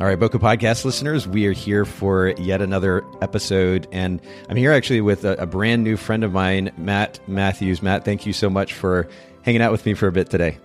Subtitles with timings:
[0.00, 3.88] All right, Bokeh Podcast listeners, we are here for yet another episode.
[3.90, 7.82] And I'm here actually with a, a, brand new friend of mine, Matt Matthews.
[7.82, 9.08] Matt, thank you so much for
[9.42, 10.58] hanging out with me for a bit today.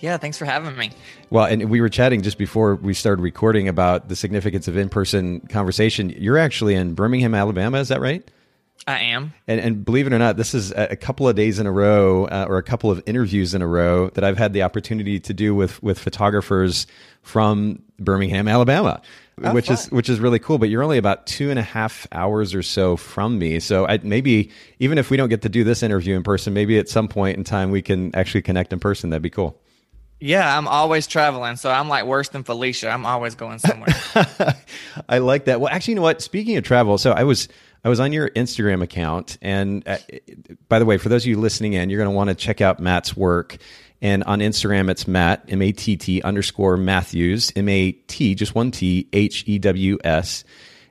[0.00, 0.92] Yeah, thanks for having me.
[1.28, 4.88] Well, and we were chatting just before we started recording about the significance of in
[4.88, 6.08] person conversation.
[6.08, 8.26] You're actually in Birmingham, Alabama, is that right?
[8.86, 9.34] I am.
[9.46, 12.24] And, and, believe it or not, this is a couple of days in a row,
[12.24, 15.34] uh, or a couple of interviews in a row that I've had the opportunity to
[15.34, 16.86] do with with photographers
[17.20, 19.02] from Birmingham, Alabama.
[19.42, 19.74] Oh, which fun.
[19.74, 22.62] is which is really cool, but you're only about two and a half hours or
[22.62, 23.60] so from me.
[23.60, 26.78] So I, maybe even if we don't get to do this interview in person, maybe
[26.78, 29.10] at some point in time we can actually connect in person.
[29.10, 29.60] That'd be cool.
[30.20, 32.88] Yeah, I'm always traveling, so I'm like worse than Felicia.
[32.90, 33.94] I'm always going somewhere.
[35.08, 35.60] I like that.
[35.60, 36.20] Well, actually, you know what?
[36.20, 37.48] Speaking of travel, so I was
[37.84, 39.98] I was on your Instagram account, and uh,
[40.68, 42.60] by the way, for those of you listening in, you're going to want to check
[42.60, 43.58] out Matt's work.
[44.00, 48.54] And on Instagram, it's Matt, M A T T underscore Matthews, M A T, just
[48.54, 50.44] one T, H E W S.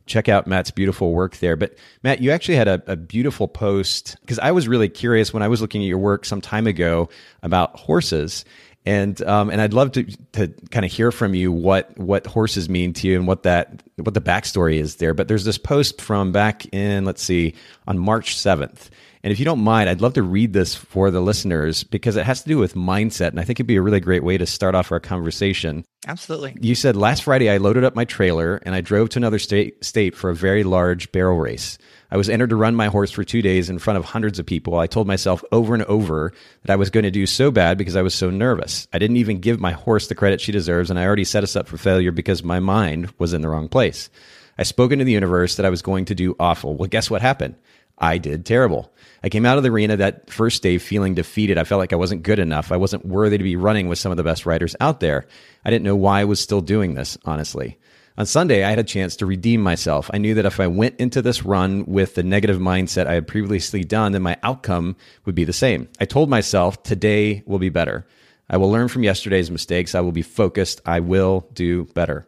[0.05, 1.55] Check out Matt's beautiful work there.
[1.55, 5.43] But Matt, you actually had a, a beautiful post because I was really curious when
[5.43, 7.09] I was looking at your work some time ago
[7.43, 8.45] about horses.
[8.85, 12.69] And um, and I'd love to to kind of hear from you what what horses
[12.69, 15.13] mean to you and what that what the backstory is there.
[15.13, 17.55] But there's this post from back in let's see
[17.87, 18.89] on March seventh,
[19.23, 22.25] and if you don't mind, I'd love to read this for the listeners because it
[22.25, 23.29] has to do with mindset.
[23.29, 25.83] And I think it'd be a really great way to start off our conversation.
[26.07, 26.55] Absolutely.
[26.61, 29.83] You said last Friday I loaded up my trailer and I drove to another state,
[29.83, 31.77] state for a very large barrel race.
[32.09, 34.45] I was entered to run my horse for two days in front of hundreds of
[34.45, 34.79] people.
[34.79, 36.31] I told myself over and over
[36.61, 38.87] that I was going to do so bad because I was so nervous.
[38.93, 41.57] I didn't even give my horse the credit she deserves, and I already set us
[41.57, 43.86] up for failure because my mind was in the wrong place.
[44.57, 46.75] I spoke into the universe that I was going to do awful.
[46.75, 47.55] Well, guess what happened?
[47.97, 48.91] I did terrible.
[49.23, 51.57] I came out of the arena that first day feeling defeated.
[51.57, 52.71] I felt like I wasn't good enough.
[52.71, 55.25] I wasn't worthy to be running with some of the best riders out there.
[55.65, 57.77] I didn't know why I was still doing this, honestly.
[58.19, 60.09] On Sunday, I had a chance to redeem myself.
[60.11, 63.27] I knew that if I went into this run with the negative mindset I had
[63.27, 65.87] previously done, then my outcome would be the same.
[65.99, 68.07] I told myself, today will be better.
[68.49, 69.93] I will learn from yesterday's mistakes.
[69.93, 70.81] I will be focused.
[70.85, 72.27] I will do better.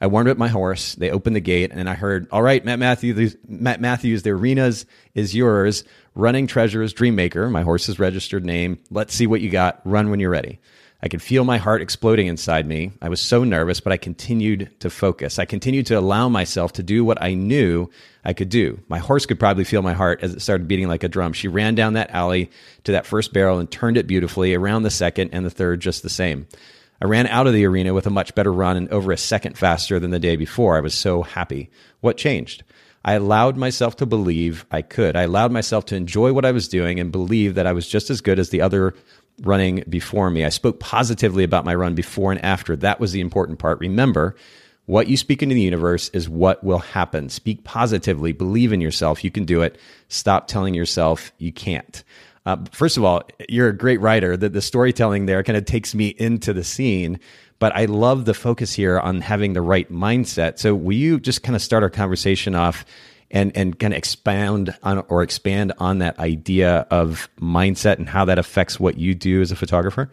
[0.00, 0.94] I warmed up my horse.
[0.94, 4.86] They opened the gate, and I heard, "All right, Matt Matthews, Matt Matthews, the arenas
[5.14, 5.84] is yours.
[6.14, 8.78] Running Treasures Dreammaker, my horse's registered name.
[8.90, 9.80] Let's see what you got.
[9.84, 10.58] Run when you're ready."
[11.02, 12.92] I could feel my heart exploding inside me.
[13.00, 15.38] I was so nervous, but I continued to focus.
[15.38, 17.88] I continued to allow myself to do what I knew
[18.22, 18.80] I could do.
[18.86, 21.32] My horse could probably feel my heart as it started beating like a drum.
[21.32, 22.50] She ran down that alley
[22.84, 26.02] to that first barrel and turned it beautifully, around the second and the third just
[26.02, 26.46] the same.
[27.00, 29.56] I ran out of the arena with a much better run and over a second
[29.56, 30.76] faster than the day before.
[30.76, 31.70] I was so happy.
[32.00, 32.62] What changed?
[33.04, 35.16] I allowed myself to believe I could.
[35.16, 38.10] I allowed myself to enjoy what I was doing and believe that I was just
[38.10, 38.94] as good as the other
[39.40, 40.44] running before me.
[40.44, 42.76] I spoke positively about my run before and after.
[42.76, 43.80] That was the important part.
[43.80, 44.36] Remember,
[44.84, 47.30] what you speak into the universe is what will happen.
[47.30, 49.24] Speak positively, believe in yourself.
[49.24, 49.78] You can do it.
[50.08, 52.04] Stop telling yourself you can't.
[52.46, 54.36] Uh, first of all, you're a great writer.
[54.36, 57.20] The, the storytelling there kind of takes me into the scene,
[57.58, 60.58] but I love the focus here on having the right mindset.
[60.58, 62.84] So, will you just kind of start our conversation off
[63.30, 68.24] and and kind of expound on or expand on that idea of mindset and how
[68.24, 70.10] that affects what you do as a photographer?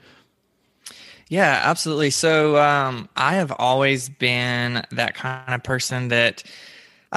[1.30, 2.10] Yeah, absolutely.
[2.10, 6.44] So, um, I have always been that kind of person that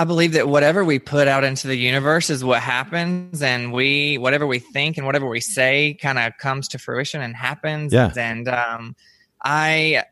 [0.00, 4.16] I believe that whatever we put out into the universe is what happens, and we
[4.16, 7.92] whatever we think and whatever we say kind of comes to fruition and happens.
[7.92, 8.10] Yeah.
[8.16, 8.96] And um,
[9.44, 10.04] I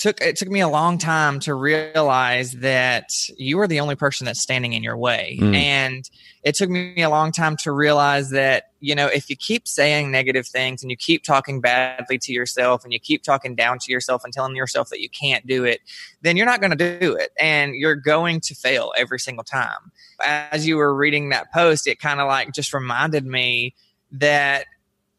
[0.00, 4.24] took it took me a long time to realize that you are the only person
[4.24, 5.36] that's standing in your way.
[5.38, 5.54] Mm.
[5.54, 6.10] and
[6.42, 10.10] it took me a long time to realize that you know if you keep saying
[10.10, 13.92] negative things and you keep talking badly to yourself and you keep talking down to
[13.92, 15.80] yourself and telling yourself that you can't do it
[16.22, 17.30] then you're not going to do it.
[17.38, 19.92] And you're going to fail every single time.
[20.24, 23.74] As you were reading that post it kind of like just reminded me
[24.12, 24.64] that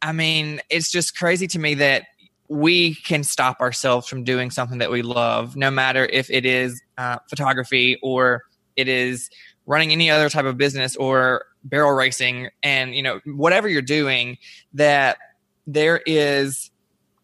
[0.02, 2.06] I mean, it's just crazy to me that
[2.52, 6.82] we can stop ourselves from doing something that we love, no matter if it is
[6.98, 8.42] uh, photography or
[8.76, 9.30] it is
[9.66, 14.38] running any other type of business or barrel racing and you know whatever you're doing
[14.74, 15.18] that
[15.66, 16.72] there is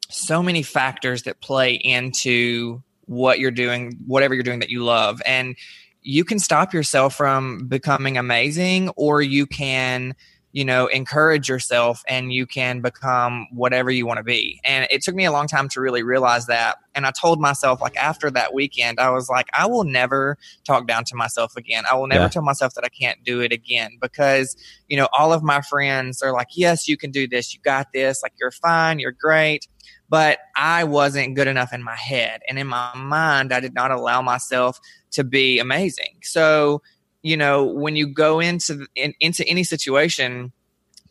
[0.10, 5.22] so many factors that play into what you're doing, whatever you're doing that you love.
[5.26, 5.58] And
[6.04, 10.16] you can stop yourself from becoming amazing, or you can
[10.54, 14.60] you know, encourage yourself and you can become whatever you want to be.
[14.64, 16.78] And it took me a long time to really realize that.
[16.96, 20.88] And I told myself, like, after that weekend, I was like, I will never talk
[20.88, 21.84] down to myself again.
[21.90, 22.30] I will never yeah.
[22.30, 24.56] tell myself that I can't do it again because,
[24.88, 27.54] you know, all of my friends are like, yes, you can do this.
[27.54, 28.24] You got this.
[28.24, 29.00] Like, you're fine.
[29.00, 29.68] You're great.
[30.10, 32.42] But I wasn't good enough in my head.
[32.48, 34.80] And in my mind, I did not allow myself
[35.12, 36.20] to be amazing.
[36.24, 36.82] So,
[37.28, 40.54] you know, when you go into in, into any situation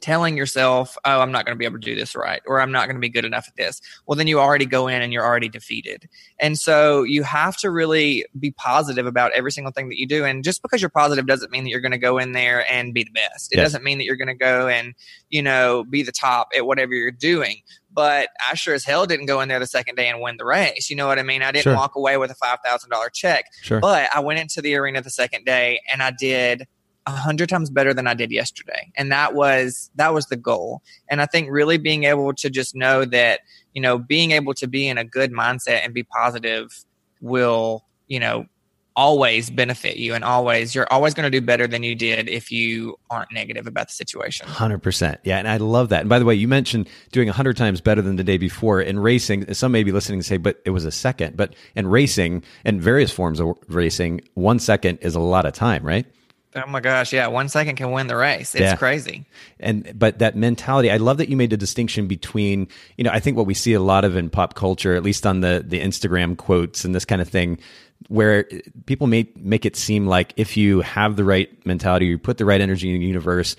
[0.00, 2.72] telling yourself, "Oh, I'm not going to be able to do this right," or "I'm
[2.72, 5.12] not going to be good enough at this," well, then you already go in and
[5.12, 6.08] you're already defeated.
[6.40, 10.24] And so you have to really be positive about every single thing that you do.
[10.24, 12.94] And just because you're positive doesn't mean that you're going to go in there and
[12.94, 13.52] be the best.
[13.52, 13.66] It yes.
[13.66, 14.94] doesn't mean that you're going to go and
[15.30, 17.62] you know be the top at whatever you're doing
[17.96, 20.44] but I sure as hell didn't go in there the second day and win the
[20.44, 20.90] race.
[20.90, 21.42] You know what I mean?
[21.42, 21.74] I didn't sure.
[21.74, 23.46] walk away with a five thousand dollar check.
[23.62, 23.80] Sure.
[23.80, 26.68] But I went into the arena the second day and I did
[27.06, 28.90] a hundred times better than I did yesterday.
[28.96, 30.82] And that was that was the goal.
[31.08, 33.40] And I think really being able to just know that,
[33.74, 36.84] you know, being able to be in a good mindset and be positive
[37.20, 38.46] will, you know,
[38.96, 42.50] always benefit you and always you're always going to do better than you did if
[42.50, 44.46] you aren't negative about the situation.
[44.46, 46.00] 100% yeah and i love that.
[46.00, 48.98] And by the way you mentioned doing 100 times better than the day before in
[48.98, 49.52] racing.
[49.52, 51.36] Some may be listening and say but it was a second.
[51.36, 55.84] But in racing and various forms of racing one second is a lot of time
[55.84, 56.06] right
[56.56, 58.54] Oh my gosh, yeah, one second can win the race.
[58.54, 58.76] It's yeah.
[58.76, 59.26] crazy.
[59.60, 63.20] And but that mentality, I love that you made the distinction between, you know, I
[63.20, 65.80] think what we see a lot of in pop culture, at least on the the
[65.80, 67.58] Instagram quotes and this kind of thing,
[68.08, 68.48] where
[68.86, 72.44] people may make it seem like if you have the right mentality, you put the
[72.44, 73.54] right energy in the universe,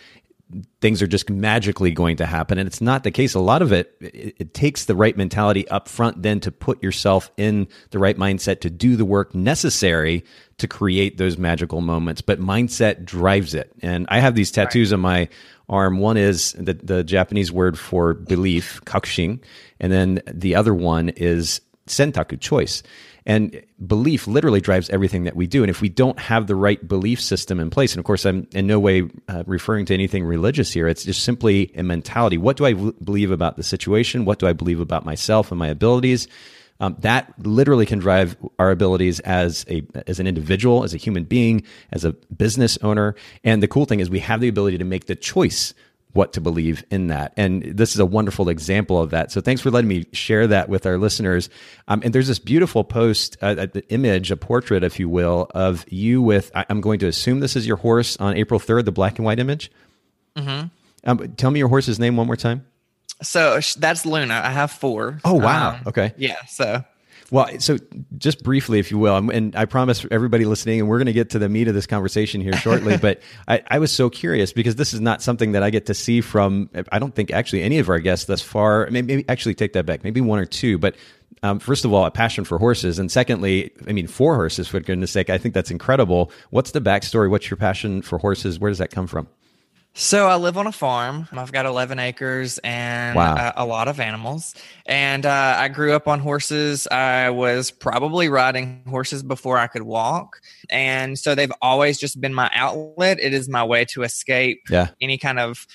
[0.80, 2.58] things are just magically going to happen.
[2.58, 3.34] And it's not the case.
[3.34, 6.82] A lot of it, it, it takes the right mentality up front then to put
[6.82, 10.24] yourself in the right mindset to do the work necessary
[10.58, 12.22] to create those magical moments.
[12.22, 13.72] But mindset drives it.
[13.82, 14.96] And i have these tattoos right.
[14.96, 15.30] on my
[15.70, 16.00] arm.
[16.00, 19.42] One is the, the japanese word for belief kakushin.
[19.80, 22.84] And then the other one is sentaku choice
[23.28, 25.62] and belief literally drives everything that we do.
[25.62, 28.48] And if we don't have the right belief system in place, and of course, I'm
[28.54, 32.38] in no way uh, referring to anything religious here, it's just simply a mentality.
[32.38, 34.24] What do I v- believe about the situation?
[34.24, 36.30] What do I believe about myself and my abilities?
[36.80, 41.26] Um, that literally can drive our abilities as a as an individual, as a human
[41.26, 43.16] being, as a business owner.
[43.44, 45.74] And the cool thing is we have the ability to make the choice
[46.14, 47.34] what to believe in that.
[47.38, 49.32] And this is a wonderful example of that.
[49.32, 51.50] So thanks for letting me share that with our listeners.
[51.88, 55.86] Um, and there's this beautiful post, uh, the image, a portrait, if you will, of
[55.90, 59.20] you with, I'm going to assume this is your horse on April 3rd, the black
[59.20, 59.72] and white image.
[60.36, 60.68] Mm-hmm.
[61.04, 62.66] Um, tell me your horse's name one more time.
[63.22, 64.42] So that's Luna.
[64.44, 65.20] I have four.
[65.26, 65.76] Oh, wow.
[65.76, 66.14] Um, okay.
[66.18, 66.38] Yeah.
[66.48, 66.84] So
[67.32, 67.78] well, so
[68.18, 71.32] just briefly, if you will, and I promise everybody listening, and we're going to get
[71.32, 74.76] to the meat of this conversation here shortly, but I, I, was so curious because
[74.76, 77.80] this is not something that I get to see from, I don't think actually any
[77.80, 78.88] of our guests thus far.
[78.92, 80.96] Maybe, maybe actually take that back, maybe one or two, but
[81.44, 84.80] um, first of all, a passion for horses, and secondly, I mean, for horses, for
[84.80, 86.32] goodness sake, I think that's incredible.
[86.50, 87.30] What's the backstory?
[87.30, 88.60] What's your passion for horses?
[88.60, 89.28] Where does that come from?
[90.00, 91.28] So I live on a farm.
[91.32, 93.34] I've got 11 acres and wow.
[93.36, 94.54] a, a, lot of animals.
[94.86, 96.88] And uh, I grew up on horses.
[96.92, 100.40] I was probably riding horses before I could walk.
[100.70, 103.20] And so they've always just been my outlet.
[103.20, 104.90] It is my way to escape yeah.
[105.02, 105.66] any kind of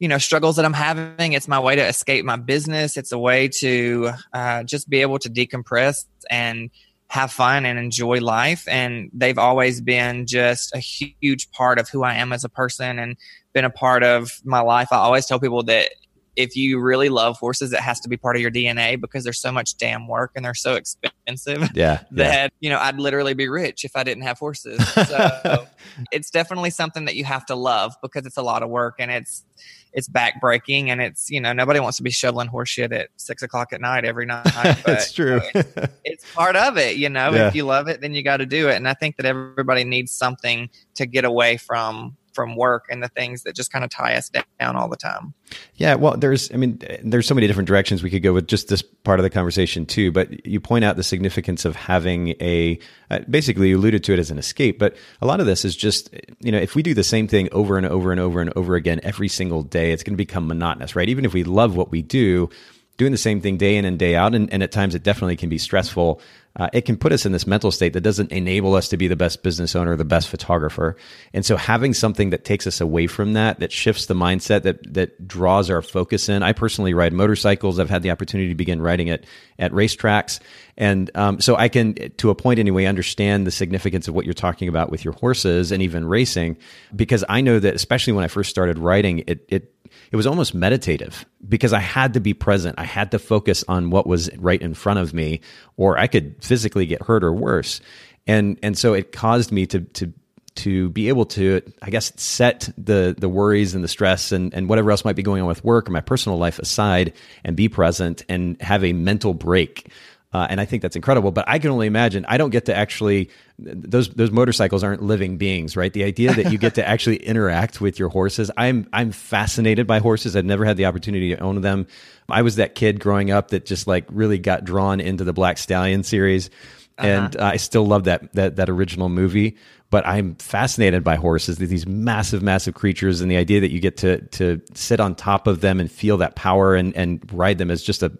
[0.00, 3.18] you know struggles that i'm having it's my way to escape my business it's a
[3.18, 6.70] way to uh, just be able to decompress and
[7.08, 12.04] have fun and enjoy life and they've always been just a huge part of who
[12.04, 13.16] i am as a person and
[13.52, 14.88] been a part of my life.
[14.92, 15.90] I always tell people that
[16.38, 19.40] if you really love horses, it has to be part of your DNA because there's
[19.40, 21.68] so much damn work and they're so expensive.
[21.74, 22.02] Yeah.
[22.12, 22.48] that, yeah.
[22.60, 24.78] you know, I'd literally be rich if I didn't have horses.
[25.08, 25.66] So
[26.12, 29.10] it's definitely something that you have to love because it's a lot of work and
[29.10, 29.44] it's,
[29.92, 33.42] it's backbreaking and it's, you know, nobody wants to be shoveling horse shit at six
[33.42, 34.46] o'clock at night every night.
[34.86, 35.40] it's true.
[35.54, 37.48] You know, it's, it's, part of it, you know, yeah.
[37.48, 38.76] if you love it, then you got to do it.
[38.76, 43.08] And I think that everybody needs something to get away from from work and the
[43.08, 44.30] things that just kind of tie us
[44.60, 45.34] down all the time.
[45.76, 48.68] Yeah, well, there's, I mean, there's so many different directions we could go with just
[48.68, 50.12] this part of the conversation too.
[50.12, 52.78] But you point out the significance of having a,
[53.10, 54.78] uh, basically, you alluded to it as an escape.
[54.78, 57.48] But a lot of this is just, you know, if we do the same thing
[57.52, 60.46] over and over and over and over again every single day, it's going to become
[60.46, 61.08] monotonous, right?
[61.08, 62.50] Even if we love what we do,
[62.98, 64.34] doing the same thing day in and day out.
[64.34, 66.20] And, and at times it definitely can be stressful.
[66.56, 69.06] Uh, it can put us in this mental state that doesn't enable us to be
[69.06, 70.96] the best business owner, the best photographer.
[71.32, 74.92] And so having something that takes us away from that, that shifts the mindset, that
[74.94, 76.42] that draws our focus in.
[76.42, 77.78] I personally ride motorcycles.
[77.78, 79.24] I've had the opportunity to begin riding at
[79.60, 80.40] at racetracks,
[80.76, 84.34] and um, so I can, to a point anyway, understand the significance of what you're
[84.34, 86.56] talking about with your horses and even racing,
[86.94, 89.74] because I know that especially when I first started riding, it it
[90.10, 92.76] it was almost meditative because I had to be present.
[92.78, 95.40] I had to focus on what was right in front of me,
[95.76, 97.80] or I could physically get hurt or worse.
[98.26, 100.12] And and so it caused me to to
[100.56, 104.68] to be able to, I guess, set the the worries and the stress and, and
[104.68, 107.12] whatever else might be going on with work or my personal life aside
[107.44, 109.90] and be present and have a mental break
[110.32, 111.30] uh, and I think that's incredible.
[111.30, 112.26] But I can only imagine.
[112.28, 115.92] I don't get to actually those those motorcycles aren't living beings, right?
[115.92, 118.50] The idea that you get to actually interact with your horses.
[118.56, 120.36] I'm I'm fascinated by horses.
[120.36, 121.86] I've never had the opportunity to own them.
[122.28, 125.56] I was that kid growing up that just like really got drawn into the Black
[125.56, 126.50] Stallion series,
[126.98, 127.08] uh-huh.
[127.08, 129.56] and uh, I still love that that that original movie
[129.90, 131.56] but I'm fascinated by horses.
[131.56, 135.46] These massive, massive creatures, and the idea that you get to to sit on top
[135.46, 138.12] of them and feel that power and and ride them is just a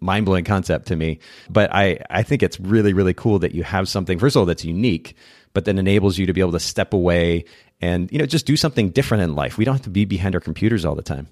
[0.00, 1.18] mind blowing concept to me.
[1.50, 4.46] But I I think it's really really cool that you have something first of all
[4.46, 5.14] that's unique,
[5.52, 7.44] but then enables you to be able to step away
[7.82, 9.58] and you know just do something different in life.
[9.58, 11.28] We don't have to be behind our computers all the time.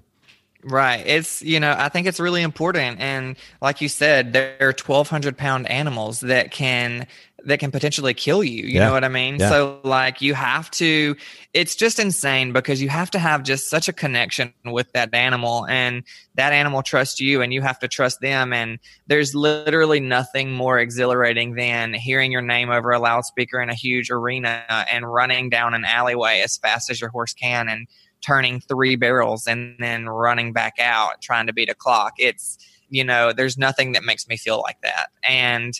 [0.63, 1.05] Right.
[1.05, 2.99] It's, you know, I think it's really important.
[2.99, 7.07] And like you said, there are 1,200 pound animals that can
[7.45, 8.63] that can potentially kill you.
[8.65, 8.87] You yeah.
[8.87, 9.37] know what I mean?
[9.39, 9.49] Yeah.
[9.49, 11.15] So like you have to
[11.53, 15.65] it's just insane because you have to have just such a connection with that animal
[15.67, 16.03] and
[16.35, 20.79] that animal trusts you and you have to trust them and there's literally nothing more
[20.79, 25.73] exhilarating than hearing your name over a loudspeaker in a huge arena and running down
[25.73, 27.87] an alleyway as fast as your horse can and
[28.21, 32.13] turning three barrels and then running back out trying to beat a clock.
[32.17, 32.57] It's
[32.89, 35.09] you know, there's nothing that makes me feel like that.
[35.23, 35.79] And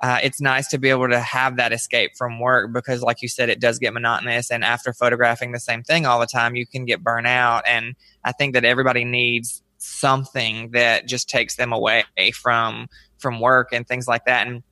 [0.00, 3.28] uh, it's nice to be able to have that escape from work because, like you
[3.28, 4.50] said, it does get monotonous.
[4.50, 7.64] And after photographing the same thing all the time, you can get burnt out.
[7.66, 12.04] And I think that everybody needs something that just takes them away
[12.34, 14.46] from from work and things like that.
[14.46, 14.62] And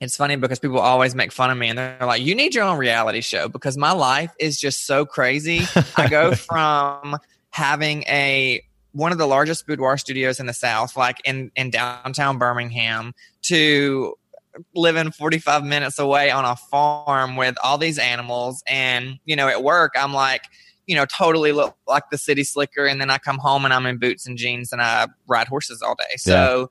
[0.00, 2.64] it's funny because people always make fun of me and they're like, "You need your
[2.64, 5.62] own reality show," because my life is just so crazy.
[5.96, 7.18] I go from
[7.50, 12.38] having a one of the largest boudoir studios in the South, like in in downtown
[12.38, 14.14] Birmingham, to
[14.74, 19.62] living 45 minutes away on a farm with all these animals and you know at
[19.62, 20.42] work i'm like
[20.88, 23.86] you know totally look like the city slicker and then i come home and i'm
[23.86, 26.68] in boots and jeans and i ride horses all day so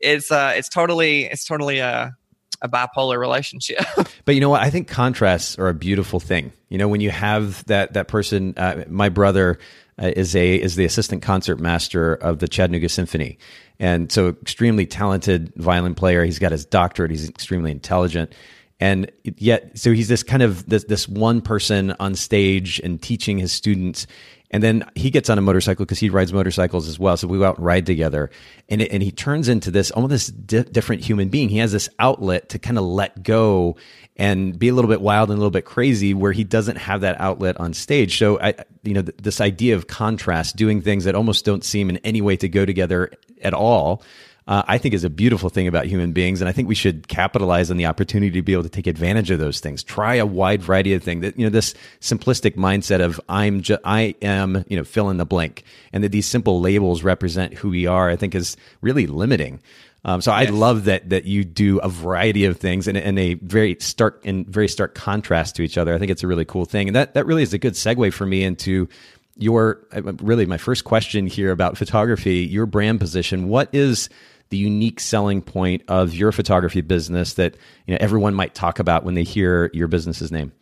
[0.00, 0.10] yeah.
[0.14, 2.16] it's uh it's totally it's totally a
[2.64, 3.84] a bipolar relationship.
[4.24, 4.62] but you know what?
[4.62, 6.52] I think contrasts are a beautiful thing.
[6.70, 9.58] You know, when you have that that person, uh, my brother
[10.02, 13.38] uh, is a is the assistant concert master of the Chattanooga Symphony,
[13.78, 16.24] and so extremely talented violin player.
[16.24, 17.10] He's got his doctorate.
[17.10, 18.34] He's extremely intelligent,
[18.80, 23.38] and yet so he's this kind of this this one person on stage and teaching
[23.38, 24.06] his students.
[24.54, 27.16] And then he gets on a motorcycle because he rides motorcycles as well.
[27.16, 28.30] So we go out and ride together,
[28.68, 31.48] and it, and he turns into this almost this di- different human being.
[31.48, 33.74] He has this outlet to kind of let go
[34.16, 37.00] and be a little bit wild and a little bit crazy where he doesn't have
[37.00, 38.16] that outlet on stage.
[38.16, 41.90] So I, you know, th- this idea of contrast, doing things that almost don't seem
[41.90, 43.10] in any way to go together
[43.42, 44.04] at all.
[44.46, 47.08] Uh, I think is a beautiful thing about human beings, and I think we should
[47.08, 49.82] capitalize on the opportunity to be able to take advantage of those things.
[49.82, 51.22] Try a wide variety of things.
[51.22, 55.16] That you know, this simplistic mindset of I'm, ju- I am, you know, fill in
[55.16, 58.10] the blank, and that these simple labels represent who we are.
[58.10, 59.60] I think is really limiting.
[60.04, 60.48] Um, so yes.
[60.48, 64.20] I love that that you do a variety of things and, and a very stark
[64.26, 65.94] and very stark contrast to each other.
[65.94, 68.12] I think it's a really cool thing, and that that really is a good segue
[68.12, 68.88] for me into
[69.36, 72.40] your uh, really my first question here about photography.
[72.40, 73.48] Your brand position.
[73.48, 74.10] What is
[74.50, 79.04] the unique selling point of your photography business that you know everyone might talk about
[79.04, 80.52] when they hear your business's name?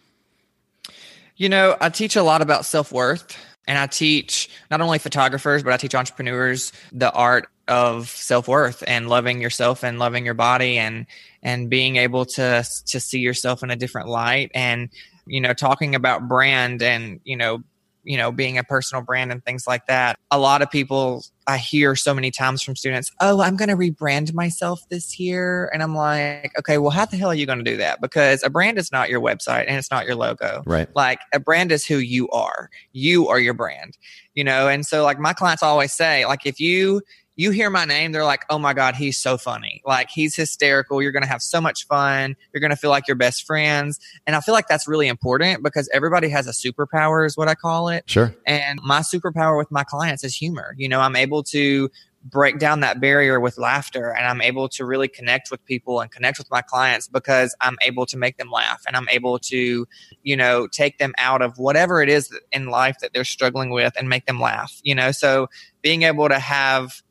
[1.37, 3.37] You know, I teach a lot about self worth.
[3.69, 9.09] And I teach not only photographers, but I teach entrepreneurs the art of self-worth and
[9.09, 11.07] loving yourself and loving your body and
[11.43, 14.91] and being able to to see yourself in a different light and
[15.27, 17.63] you know talking about brand and you know
[18.05, 20.19] you know being a personal brand and things like that.
[20.31, 23.77] A lot of people i hear so many times from students oh i'm going to
[23.77, 25.71] rebrand myself this year.
[25.73, 28.01] And i'm like okay well how the hell are you going to do that?
[28.01, 30.63] Because a brand is not your website and it's not your logo.
[30.67, 30.89] Right.
[30.95, 32.71] Like a brand is who you are.
[32.93, 33.97] You are your brand.
[34.35, 37.03] You know and so like my clients always say like if you
[37.35, 39.81] you hear my name, they're like, oh my God, he's so funny.
[39.87, 41.01] Like, he's hysterical.
[41.01, 42.37] You're going to have so much fun.
[42.53, 43.99] You're going to feel like you're best friends.
[44.27, 47.55] And I feel like that's really important because everybody has a superpower, is what I
[47.55, 48.05] call it.
[48.07, 48.35] Sure.
[48.47, 50.75] And my superpower with my clients is humor.
[50.77, 51.89] You know, I'm able to
[52.25, 56.11] break down that barrier with laughter and I'm able to really connect with people and
[56.11, 59.87] connect with my clients because I'm able to make them laugh and I'm able to,
[60.23, 63.95] you know, take them out of whatever it is in life that they're struggling with
[63.99, 65.11] and make them laugh, you know.
[65.11, 65.49] So
[65.83, 67.03] being able to have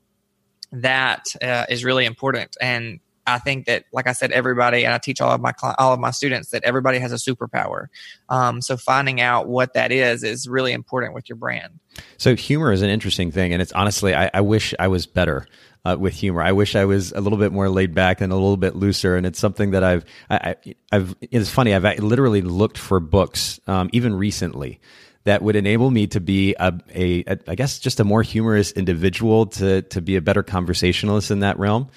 [0.71, 4.97] that uh, is really important and I think that, like I said, everybody, and I
[4.97, 7.87] teach all of my all of my students that everybody has a superpower.
[8.29, 11.79] Um, so finding out what that is is really important with your brand.
[12.17, 15.47] So humor is an interesting thing, and it's honestly, I, I wish I was better.
[15.83, 18.35] Uh, with humor, I wish I was a little bit more laid back and a
[18.35, 19.15] little bit looser.
[19.15, 20.55] And it's something that I've, I,
[20.91, 21.73] have It's funny.
[21.73, 24.79] I've literally looked for books, um, even recently,
[25.23, 28.71] that would enable me to be a, a, a, I guess, just a more humorous
[28.71, 31.89] individual, to to be a better conversationalist in that realm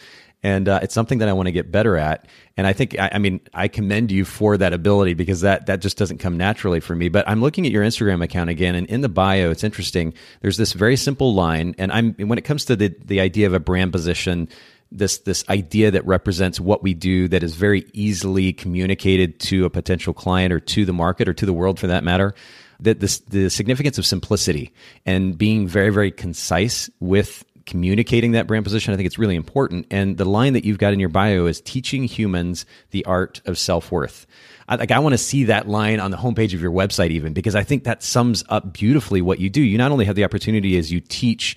[0.44, 2.28] and uh, it's something that I want to get better at.
[2.58, 5.80] And I think, I, I, mean, I commend you for that ability because that that
[5.80, 7.08] just doesn't come naturally for me.
[7.08, 10.12] But I'm looking at your Instagram account again, and in the bio, it's interesting.
[10.42, 13.54] There's this very simple line, and I'm when it comes to the the idea of
[13.54, 14.48] a brand position.
[14.92, 19.70] This this idea that represents what we do that is very easily communicated to a
[19.70, 22.34] potential client or to the market or to the world for that matter
[22.80, 24.72] that this, the significance of simplicity
[25.06, 29.86] and being very very concise with communicating that brand position, I think it's really important.
[29.90, 33.58] And the line that you've got in your bio is teaching humans the art of
[33.58, 34.26] self worth.
[34.68, 37.32] I, like I want to see that line on the homepage of your website, even
[37.32, 39.60] because I think that sums up beautifully what you do.
[39.60, 41.56] You not only have the opportunity as you teach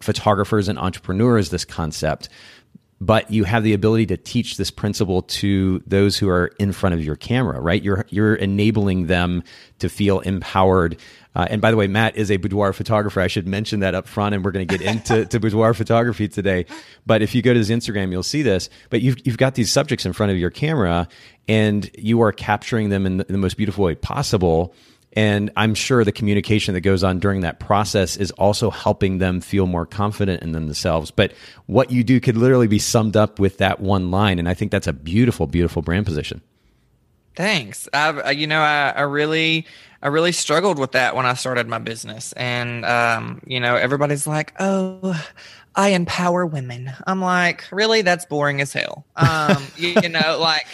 [0.00, 2.28] photographers and entrepreneurs this concept,
[3.00, 6.94] but you have the ability to teach this principle to those who are in front
[6.94, 7.82] of your camera, right?
[7.82, 9.44] You're you're enabling them
[9.78, 10.96] to feel empowered.
[11.36, 13.20] Uh, and by the way, Matt is a boudoir photographer.
[13.20, 16.26] I should mention that up front, and we're going to get into to boudoir photography
[16.26, 16.66] today.
[17.06, 18.68] But if you go to his Instagram, you'll see this.
[18.90, 21.06] But you've you've got these subjects in front of your camera,
[21.46, 24.74] and you are capturing them in the, in the most beautiful way possible
[25.14, 29.40] and I'm sure the communication that goes on during that process is also helping them
[29.40, 31.10] feel more confident in themselves.
[31.10, 31.32] But
[31.66, 34.38] what you do could literally be summed up with that one line.
[34.38, 36.42] And I think that's a beautiful, beautiful brand position.
[37.34, 37.88] Thanks.
[37.92, 39.64] I've, uh, you know, I, I really,
[40.02, 42.32] I really struggled with that when I started my business.
[42.32, 45.24] And, um, you know, everybody's like, oh,
[45.74, 46.92] I empower women.
[47.06, 48.02] I'm like, really?
[48.02, 49.06] That's boring as hell.
[49.16, 50.66] Um, you, you know, like,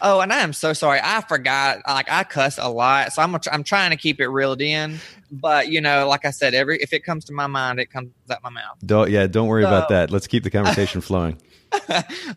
[0.00, 1.00] Oh, and I am so sorry.
[1.02, 1.80] I forgot.
[1.86, 4.98] Like I cuss a lot, so I'm I'm trying to keep it reeled in.
[5.30, 8.10] But you know, like I said, every if it comes to my mind, it comes
[8.30, 8.78] out my mouth.
[8.84, 10.10] Don't yeah, don't worry so, about that.
[10.10, 11.38] Let's keep the conversation flowing.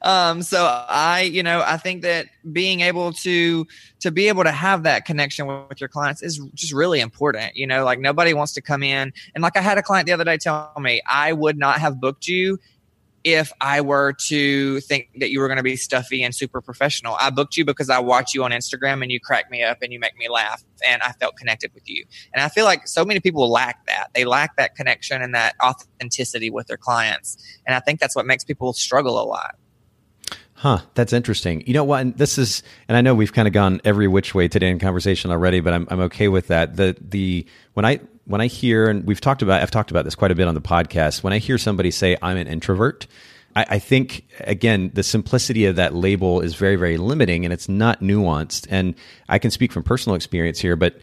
[0.02, 3.66] um, so I, you know, I think that being able to
[4.00, 7.56] to be able to have that connection with, with, your clients is just really important.
[7.56, 10.14] You know, like nobody wants to come in and like I had a client the
[10.14, 12.60] other day tell me I would not have booked you
[13.24, 17.16] if I were to think that you were going to be stuffy and super professional.
[17.20, 19.92] I booked you because I watch you on Instagram and you crack me up and
[19.92, 22.06] you make me laugh and I felt connected with you.
[22.34, 24.08] And I feel like so many people lack that.
[24.14, 27.38] They lack that connection and that authenticity with their clients.
[27.66, 29.56] And I think that's what makes people struggle a lot.
[30.54, 31.64] Huh, that's interesting.
[31.66, 32.02] You know what?
[32.02, 34.78] And this is, and I know we've kind of gone every which way today in
[34.78, 36.76] conversation already, but I'm I'm okay with that.
[36.76, 40.14] The the when I when I hear, and we've talked about, I've talked about this
[40.14, 41.24] quite a bit on the podcast.
[41.24, 43.08] When I hear somebody say, I'm an introvert,
[43.56, 47.68] I, I think, again, the simplicity of that label is very, very limiting and it's
[47.68, 48.68] not nuanced.
[48.70, 48.94] And
[49.30, 51.00] I can speak from personal experience here, but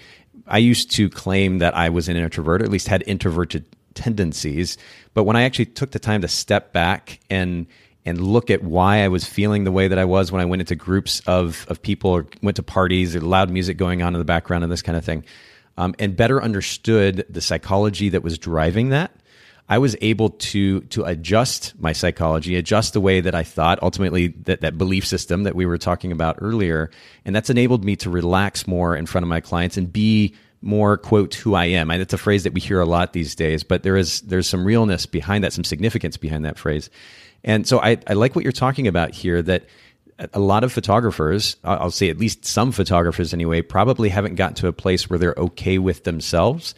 [0.46, 4.78] I used to claim that I was an introvert, or at least had introverted tendencies.
[5.12, 7.66] But when I actually took the time to step back and
[8.06, 10.62] and look at why I was feeling the way that I was when I went
[10.62, 14.24] into groups of of people or went to parties, loud music going on in the
[14.24, 15.24] background and this kind of thing
[15.78, 19.12] um, and better understood the psychology that was driving that,
[19.68, 23.82] I was able to to adjust my psychology, adjust the way that I thought.
[23.82, 26.90] Ultimately, that that belief system that we were talking about earlier,
[27.24, 30.96] and that's enabled me to relax more in front of my clients and be more
[30.96, 31.90] quote who I am.
[31.90, 34.48] And it's a phrase that we hear a lot these days, but there is there's
[34.48, 36.88] some realness behind that, some significance behind that phrase.
[37.46, 39.40] And so I, I like what you're talking about here.
[39.40, 39.64] That
[40.34, 44.66] a lot of photographers, I'll say at least some photographers anyway, probably haven't gotten to
[44.66, 46.74] a place where they're okay with themselves.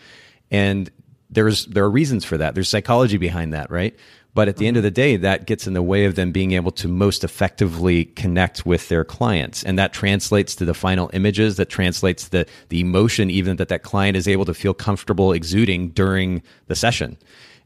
[0.50, 0.90] And
[1.30, 2.54] there's there are reasons for that.
[2.54, 3.96] There's psychology behind that, right?
[4.34, 6.52] But at the end of the day, that gets in the way of them being
[6.52, 9.64] able to most effectively connect with their clients.
[9.64, 13.68] And that translates to the final images, that translates to the, the emotion even that
[13.68, 17.16] that client is able to feel comfortable exuding during the session.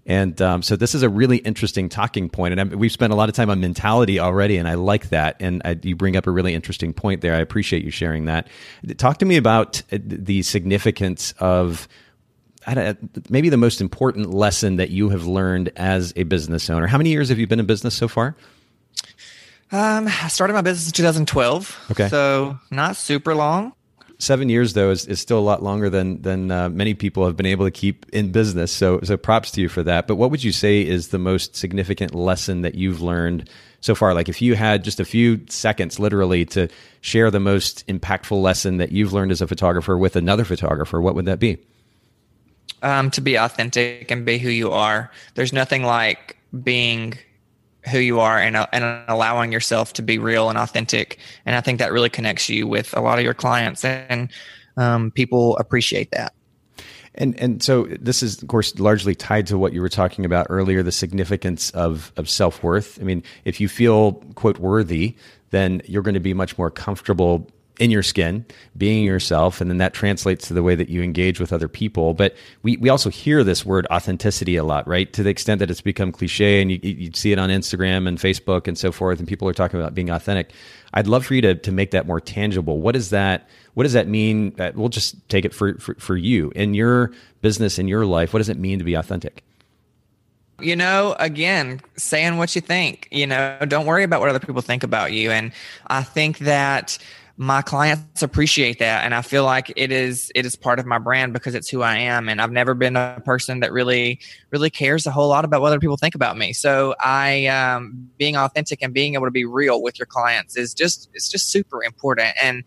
[0.04, 3.16] And um, so this is a really interesting talking point, and I'm, we've spent a
[3.16, 5.36] lot of time on mentality already, and I like that.
[5.38, 7.34] And I, you bring up a really interesting point there.
[7.34, 8.48] I appreciate you sharing that.
[8.96, 11.86] Talk to me about uh, the significance of
[13.28, 16.86] maybe the most important lesson that you have learned as a business owner.
[16.86, 18.36] How many years have you been in business so far?
[19.70, 21.86] Um, I started my business in 2012.
[21.92, 23.72] Okay, so not super long.
[24.22, 27.36] Seven years though is, is still a lot longer than than uh, many people have
[27.36, 28.70] been able to keep in business.
[28.70, 30.06] So so props to you for that.
[30.06, 34.14] But what would you say is the most significant lesson that you've learned so far?
[34.14, 36.68] Like if you had just a few seconds, literally, to
[37.00, 41.14] share the most impactful lesson that you've learned as a photographer with another photographer, what
[41.16, 41.58] would that be?
[42.82, 45.10] Um, to be authentic and be who you are.
[45.34, 47.14] There's nothing like being
[47.90, 51.18] who you are and, uh, and allowing yourself to be real and authentic.
[51.46, 54.30] And I think that really connects you with a lot of your clients and
[54.76, 56.32] um, people appreciate that.
[57.14, 60.46] And and so this is of course largely tied to what you were talking about
[60.48, 62.98] earlier, the significance of of self worth.
[63.00, 65.14] I mean, if you feel quote worthy,
[65.50, 68.44] then you're going to be much more comfortable in your skin,
[68.76, 72.12] being yourself, and then that translates to the way that you engage with other people.
[72.12, 75.12] But we, we also hear this word authenticity a lot, right?
[75.14, 78.18] To the extent that it's become cliche and you, you see it on Instagram and
[78.18, 80.52] Facebook and so forth, and people are talking about being authentic.
[80.94, 82.78] I'd love for you to, to make that more tangible.
[82.78, 84.54] What is that what does that mean?
[84.58, 88.34] Uh, we'll just take it for, for, for you in your business, in your life.
[88.34, 89.42] What does it mean to be authentic?
[90.60, 94.62] you know, again, saying what you think, you know, don't worry about what other people
[94.62, 95.30] think about you.
[95.30, 95.52] And
[95.88, 96.98] I think that
[97.36, 99.04] my clients appreciate that.
[99.04, 101.82] And i feel like it is it is part of my brand because it's who
[101.82, 102.28] i am.
[102.28, 105.68] And i've never been a person that really really cares a whole lot about what
[105.68, 106.52] other people think about me.
[106.52, 110.74] So i um, being authentic and being able to be real with your clients is
[110.74, 112.34] just it's just super important.
[112.42, 112.64] And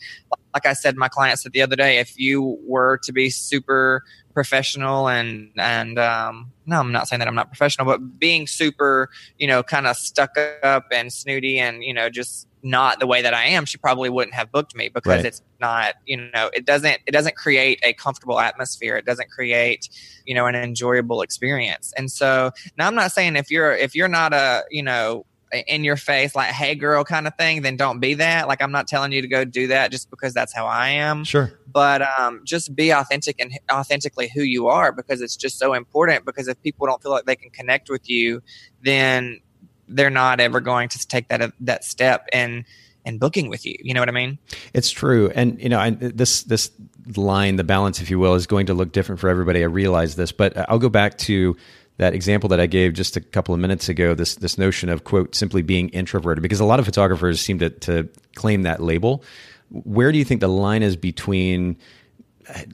[0.53, 4.03] like i said my clients said the other day if you were to be super
[4.35, 9.09] professional and and um, no, I'm not saying that I'm not professional, but being super,
[9.39, 13.21] you know, kind of stuck up and snooty and you know just not the way
[13.21, 15.25] that I am, she probably wouldn't have booked me because right.
[15.25, 18.97] it's not, you know, it doesn't it doesn't create a comfortable atmosphere.
[18.97, 19.87] It doesn't create,
[20.25, 21.93] you know, an enjoyable experience.
[21.95, 25.25] And so now I'm not saying if you're if you're not a, you know,
[25.67, 28.47] in your face like hey girl kind of thing then don't be that.
[28.47, 31.23] Like i'm not telling you to go do that just because that's how i am.
[31.23, 31.51] Sure.
[31.71, 36.25] But um, just be authentic and authentically who you are because it's just so important
[36.25, 38.41] because if people don't feel like they can connect with you
[38.81, 39.41] then
[39.87, 42.65] they're not ever going to take that that step and
[43.07, 43.75] and booking with you.
[43.79, 44.39] You know what i mean?
[44.73, 45.31] It's true.
[45.35, 46.71] And you know I, this this
[47.15, 49.61] line the balance if you will is going to look different for everybody.
[49.61, 51.55] I realize this but i'll go back to
[51.97, 55.03] that example that I gave just a couple of minutes ago, this this notion of
[55.03, 59.23] quote simply being introverted, because a lot of photographers seem to to claim that label.
[59.69, 61.77] Where do you think the line is between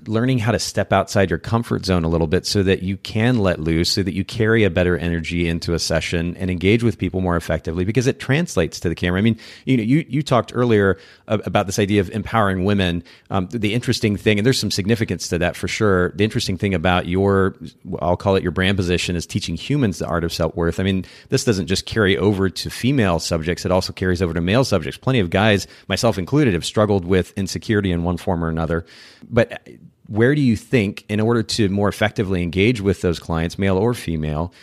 [0.05, 3.39] learning how to step outside your comfort zone a little bit so that you can
[3.39, 6.97] let loose so that you carry a better energy into a session and engage with
[6.97, 9.19] people more effectively because it translates to the camera.
[9.19, 13.03] I mean you know you, you talked earlier about this idea of empowering women.
[13.29, 16.73] Um, the interesting thing and there's some significance to that for sure the interesting thing
[16.73, 17.55] about your
[18.01, 20.79] i'll call it your brand position is teaching humans the art of self-worth.
[20.79, 24.41] I mean this doesn't just carry over to female subjects it also carries over to
[24.41, 24.97] male subjects.
[24.97, 28.85] Plenty of guys myself included have struggled with insecurity in one form or another.
[29.29, 29.60] But
[30.11, 33.93] where do you think, in order to more effectively engage with those clients, male or
[33.93, 34.53] female,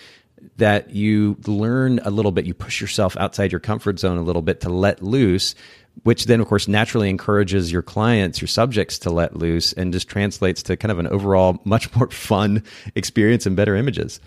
[0.59, 4.43] that you learn a little bit, you push yourself outside your comfort zone a little
[4.43, 5.55] bit to let loose,
[6.03, 10.07] which then, of course, naturally encourages your clients, your subjects to let loose and just
[10.07, 12.63] translates to kind of an overall much more fun
[12.95, 14.21] experience and better images?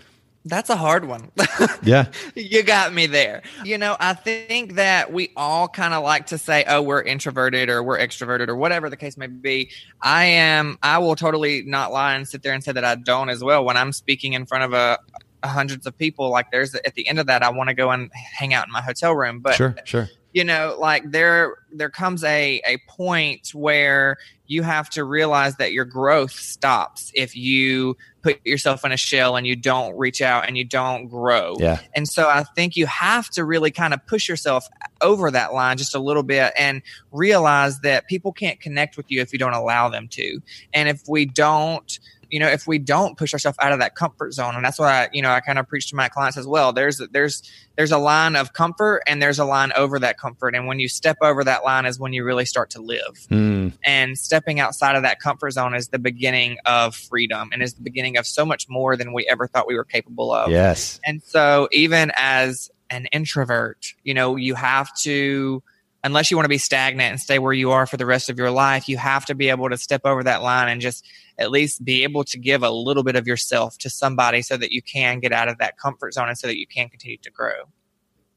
[0.44, 1.30] That's a hard one.
[1.82, 2.06] yeah.
[2.34, 3.42] You got me there.
[3.64, 7.68] You know, I think that we all kind of like to say, oh, we're introverted
[7.68, 9.70] or we're extroverted or whatever the case may be.
[10.00, 13.28] I am, I will totally not lie and sit there and say that I don't
[13.28, 13.64] as well.
[13.64, 14.98] When I'm speaking in front of a,
[15.44, 17.90] a hundreds of people, like there's at the end of that, I want to go
[17.90, 19.40] and hang out in my hotel room.
[19.40, 24.90] But sure, sure you know like there there comes a a point where you have
[24.90, 29.56] to realize that your growth stops if you put yourself in a shell and you
[29.56, 31.56] don't reach out and you don't grow.
[31.58, 31.80] Yeah.
[31.94, 34.68] And so i think you have to really kind of push yourself
[35.00, 39.20] over that line just a little bit and realize that people can't connect with you
[39.20, 40.40] if you don't allow them to.
[40.72, 41.98] And if we don't
[42.32, 45.02] you know, if we don't push ourselves out of that comfort zone, and that's why
[45.02, 46.72] I, you know, I kind of preach to my clients as well.
[46.72, 47.42] There's there's
[47.76, 50.88] there's a line of comfort and there's a line over that comfort, and when you
[50.88, 53.18] step over that line is when you really start to live.
[53.30, 53.74] Mm.
[53.84, 57.82] And stepping outside of that comfort zone is the beginning of freedom, and is the
[57.82, 60.50] beginning of so much more than we ever thought we were capable of.
[60.50, 61.00] Yes.
[61.04, 65.62] And so, even as an introvert, you know, you have to
[66.04, 68.38] unless you want to be stagnant and stay where you are for the rest of
[68.38, 71.06] your life, you have to be able to step over that line and just
[71.42, 74.72] at least be able to give a little bit of yourself to somebody so that
[74.72, 77.30] you can get out of that comfort zone and so that you can continue to
[77.30, 77.64] grow.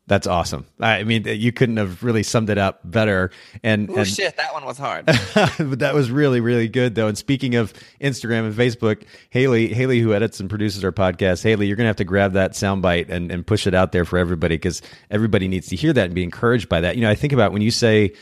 [0.07, 0.67] That's awesome.
[0.79, 3.31] I mean, you couldn't have really summed it up better.
[3.63, 5.05] And, and shit, that one was hard.
[5.35, 7.07] but that was really, really good, though.
[7.07, 11.65] And speaking of Instagram and Facebook, Haley, Haley, who edits and produces our podcast, Haley,
[11.65, 14.55] you're gonna have to grab that soundbite and and push it out there for everybody
[14.55, 16.95] because everybody needs to hear that and be encouraged by that.
[16.97, 18.13] You know, I think about when you say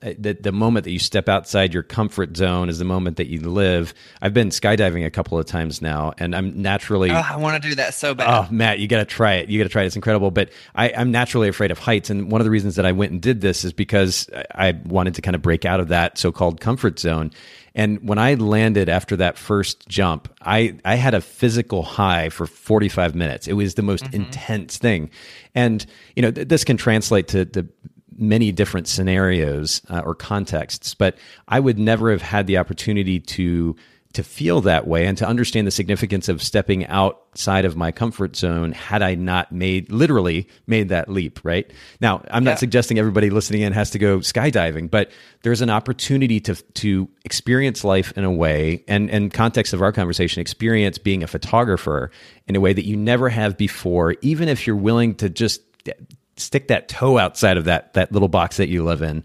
[0.00, 3.40] the, the moment that you step outside your comfort zone is the moment that you
[3.40, 3.94] live.
[4.20, 7.10] I've been skydiving a couple of times now, and I'm naturally.
[7.10, 8.28] Oh, I want to do that so bad.
[8.28, 9.48] Oh, Matt, you got to try it.
[9.48, 9.86] You got to try it.
[9.86, 10.30] It's incredible.
[10.30, 13.12] But I, I'm naturally afraid of heights, and one of the reasons that I went
[13.12, 16.60] and did this is because I wanted to kind of break out of that so-called
[16.60, 17.30] comfort zone.
[17.76, 22.46] And when I landed after that first jump, I, I had a physical high for
[22.46, 23.46] 45 minutes.
[23.46, 24.16] It was the most mm-hmm.
[24.16, 25.10] intense thing.
[25.54, 25.84] And,
[26.16, 27.68] you know, th- this can translate to the
[28.18, 31.16] many different scenarios uh, or contexts, but
[31.48, 33.76] I would never have had the opportunity to
[34.16, 38.34] to feel that way and to understand the significance of stepping outside of my comfort
[38.34, 41.70] zone had I not made literally made that leap, right?
[42.00, 42.52] Now, I'm yeah.
[42.52, 45.10] not suggesting everybody listening in has to go skydiving, but
[45.42, 49.92] there's an opportunity to to experience life in a way and and context of our
[49.92, 52.10] conversation, experience being a photographer
[52.46, 55.60] in a way that you never have before, even if you're willing to just
[56.36, 59.24] stick that toe outside of that that little box that you live in.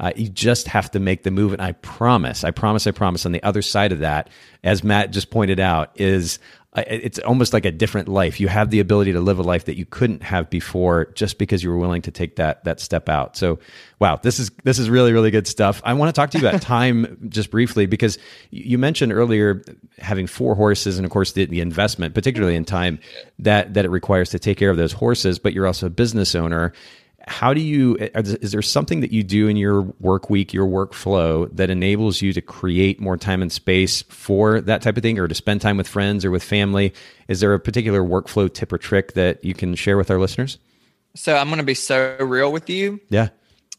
[0.00, 3.24] Uh, you just have to make the move, and I promise, I promise, I promise.
[3.24, 4.30] On the other side of that,
[4.64, 6.40] as Matt just pointed out, is
[6.74, 8.40] it's almost like a different life.
[8.40, 11.62] You have the ability to live a life that you couldn't have before just because
[11.62, 13.36] you were willing to take that that step out.
[13.36, 13.58] So,
[13.98, 15.82] wow, this is this is really really good stuff.
[15.84, 18.18] I want to talk to you about time just briefly because
[18.50, 19.62] you mentioned earlier
[19.98, 23.00] having four horses and of course the, the investment, particularly in time
[23.40, 26.34] that that it requires to take care of those horses, but you're also a business
[26.34, 26.72] owner
[27.26, 31.48] how do you is there something that you do in your work week your workflow
[31.54, 35.28] that enables you to create more time and space for that type of thing or
[35.28, 36.92] to spend time with friends or with family?
[37.28, 40.58] Is there a particular workflow tip or trick that you can share with our listeners?
[41.14, 43.00] So i'm going to be so real with you.
[43.08, 43.28] Yeah.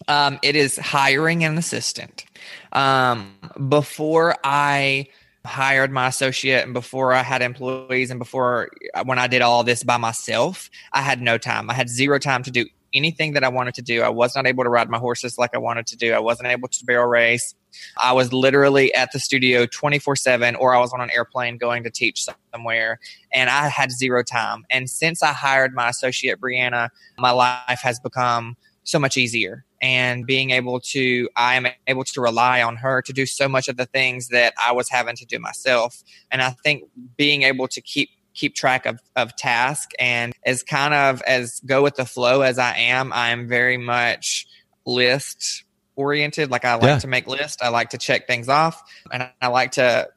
[0.08, 2.26] Um, it is hiring an assistant.
[2.72, 3.36] Um,
[3.70, 5.08] before i
[5.46, 8.70] hired my associate and before I had employees and before
[9.04, 11.70] when I did all this by myself, I had no time.
[11.70, 14.02] I had zero time to do anything that I wanted to do.
[14.02, 16.14] I was not able to ride my horses like I wanted to do.
[16.14, 17.56] I wasn't able to barrel race.
[18.02, 21.84] I was literally at the studio 24 7, or I was on an airplane going
[21.84, 23.00] to teach somewhere,
[23.34, 24.66] and I had zero time.
[24.70, 29.66] And since I hired my associate, Brianna, my life has become so much easier.
[29.82, 33.68] And being able to, I am able to rely on her to do so much
[33.68, 36.04] of the things that I was having to do myself.
[36.32, 36.84] And I think
[37.18, 41.84] being able to keep keep track of, of task and as kind of as go
[41.84, 44.48] with the flow as I am, I'm very much
[44.86, 45.64] list
[45.96, 46.50] oriented.
[46.50, 47.00] Like I like yeah.
[47.00, 47.62] to make lists.
[47.62, 50.10] I like to check things off and I like to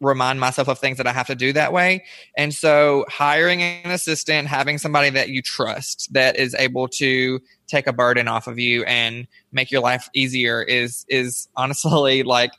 [0.00, 2.04] remind myself of things that I have to do that way.
[2.36, 7.86] And so hiring an assistant, having somebody that you trust that is able to take
[7.86, 12.52] a burden off of you and make your life easier is is honestly like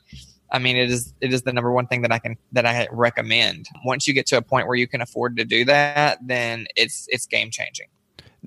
[0.50, 2.86] I mean, it is it is the number one thing that I can that I
[2.90, 3.66] recommend.
[3.84, 7.06] Once you get to a point where you can afford to do that, then it's
[7.08, 7.86] it's game changing.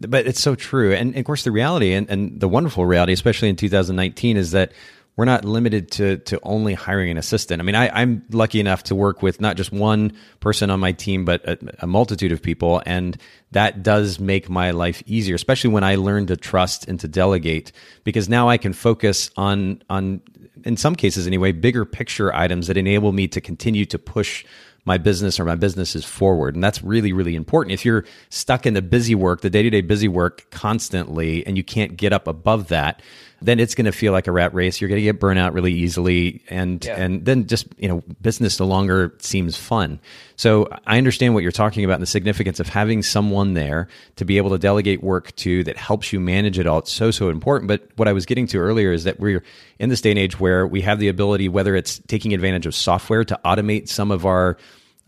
[0.07, 3.49] But it's so true, and, of course, the reality and, and the wonderful reality, especially
[3.49, 4.71] in 2019, is that
[5.19, 7.61] we're not limited to to only hiring an assistant.
[7.61, 10.93] I mean, I, am lucky enough to work with not just one person on my
[10.93, 13.17] team, but a, a, multitude of people, and
[13.51, 17.73] that does make my life easier, especially when I learn to trust and to delegate,
[18.05, 20.21] because now I can focus on on
[20.65, 24.45] in some cases anyway, bigger picture items that enable me to continue to push
[24.85, 26.55] my business or my businesses forward.
[26.55, 27.73] And that's really, really important.
[27.73, 31.57] If you're stuck in the busy work, the day to day busy work constantly, and
[31.57, 33.01] you can't get up above that,
[33.41, 34.81] then it's going to feel like a rat race.
[34.81, 36.95] You're going to get burnout really easily, and yeah.
[36.95, 39.99] and then just you know business no longer seems fun.
[40.35, 44.25] So I understand what you're talking about and the significance of having someone there to
[44.25, 46.79] be able to delegate work to that helps you manage it all.
[46.79, 47.67] It's so so important.
[47.67, 49.43] But what I was getting to earlier is that we're
[49.79, 52.75] in this day and age where we have the ability, whether it's taking advantage of
[52.75, 54.57] software to automate some of our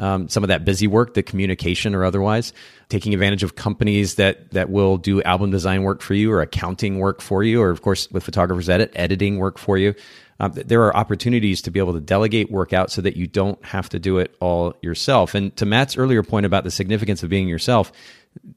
[0.01, 2.51] um, some of that busy work, the communication or otherwise,
[2.89, 6.99] taking advantage of companies that that will do album design work for you or accounting
[6.99, 9.93] work for you, or of course with photographers edit editing work for you.
[10.39, 13.63] Um, there are opportunities to be able to delegate work out so that you don't
[13.63, 15.35] have to do it all yourself.
[15.35, 17.91] And to Matt's earlier point about the significance of being yourself,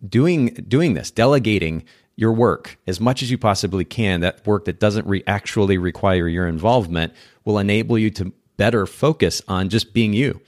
[0.08, 1.84] doing doing this, delegating
[2.16, 6.26] your work as much as you possibly can, that work that doesn't re- actually require
[6.26, 7.12] your involvement,
[7.44, 10.40] will enable you to better focus on just being you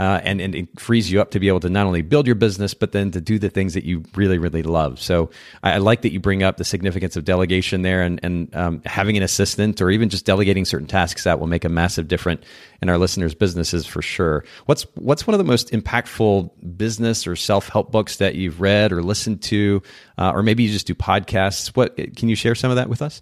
[0.00, 2.34] uh, and, and it frees you up to be able to not only build your
[2.34, 4.98] business, but then to do the things that you really, really love.
[4.98, 5.28] So
[5.62, 8.82] I, I like that you bring up the significance of delegation there and, and um,
[8.86, 12.46] having an assistant or even just delegating certain tasks that will make a massive difference
[12.80, 14.42] in our listeners' businesses for sure.
[14.64, 18.92] What's, what's one of the most impactful business or self help books that you've read
[18.92, 19.82] or listened to,
[20.16, 21.76] uh, or maybe you just do podcasts?
[21.76, 23.20] What can you share some of that with us?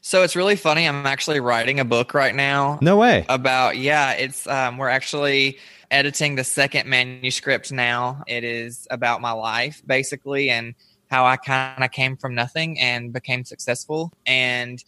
[0.00, 0.88] So it's really funny.
[0.88, 2.78] I'm actually writing a book right now.
[2.80, 3.24] No way.
[3.28, 5.58] About yeah, it's um, we're actually
[5.92, 8.24] editing the second manuscript now.
[8.26, 10.74] It is about my life basically and
[11.10, 14.12] how I kind of came from nothing and became successful.
[14.26, 14.82] And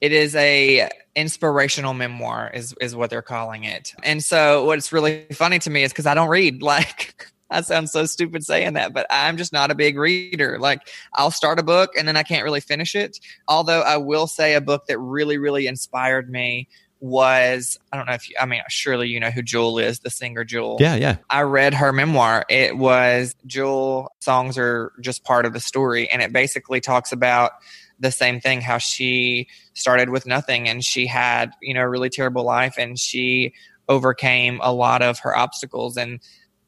[0.00, 3.94] it is a inspirational memoir is is what they're calling it.
[4.02, 7.88] And so what's really funny to me is because I don't read like I sound
[7.88, 10.58] so stupid saying that, but I'm just not a big reader.
[10.58, 10.80] Like
[11.14, 13.18] I'll start a book and then I can't really finish it.
[13.48, 16.68] Although I will say a book that really, really inspired me
[17.04, 20.08] was I don't know if you, I mean surely you know who Jewel is, the
[20.08, 20.78] singer Jewel.
[20.80, 21.16] Yeah, yeah.
[21.28, 22.46] I read her memoir.
[22.48, 27.52] It was Jewel songs are just part of the story and it basically talks about
[28.00, 32.08] the same thing how she started with nothing and she had, you know, a really
[32.08, 33.52] terrible life and she
[33.86, 36.20] overcame a lot of her obstacles and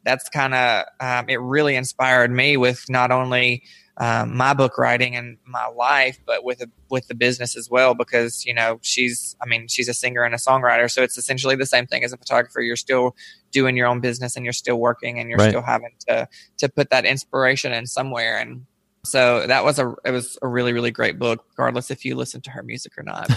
[0.05, 3.63] that's kind of um, it really inspired me with not only
[3.99, 7.95] um, my book writing and my life, but with a, with the business as well.
[7.95, 11.57] Because you know she's, I mean, she's a singer and a songwriter, so it's essentially
[11.57, 12.61] the same thing as a photographer.
[12.61, 13.17] You're still
[13.53, 15.49] doing your own business and you're still working and you're right.
[15.49, 16.29] still having to
[16.59, 18.39] to put that inspiration in somewhere.
[18.39, 18.67] And
[19.07, 22.41] so that was a it was a really really great book, regardless if you listen
[22.43, 23.31] to her music or not.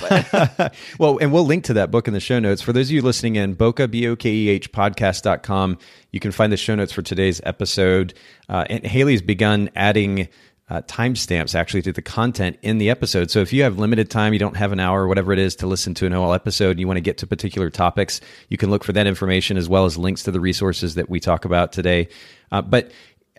[1.00, 3.02] well, and we'll link to that book in the show notes for those of you
[3.02, 3.56] listening in.
[3.56, 5.78] Bokeh b o k e h podcast.com.
[6.12, 8.14] You can find the show notes for today's episode.
[8.50, 10.28] Uh, and Haley's begun adding.
[10.70, 13.32] Uh, timestamps actually to the content in the episode.
[13.32, 15.56] So if you have limited time, you don't have an hour or whatever it is
[15.58, 18.58] to listen to an whole episode, and you want to get to particular topics, you
[18.58, 21.44] can look for that information as well as links to the resources that we talk
[21.44, 22.08] about today.
[22.52, 22.92] Uh, but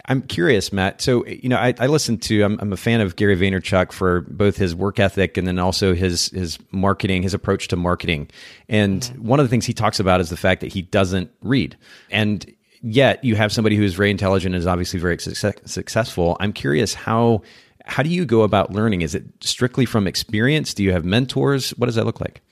[0.06, 1.00] I'm curious, Matt.
[1.00, 4.22] So, you know, I, I listen to, I'm, I'm, a fan of Gary Vaynerchuk for
[4.22, 8.28] both his work ethic and then also his, his marketing, his approach to marketing.
[8.68, 9.26] And mm-hmm.
[9.26, 11.76] one of the things he talks about is the fact that he doesn't read.
[12.10, 12.44] And
[12.82, 16.36] yet you have somebody who is very intelligent and is obviously very success, successful.
[16.40, 17.42] I'm curious how,
[17.84, 19.02] how do you go about learning?
[19.02, 20.74] Is it strictly from experience?
[20.74, 21.70] Do you have mentors?
[21.70, 22.42] What does that look like?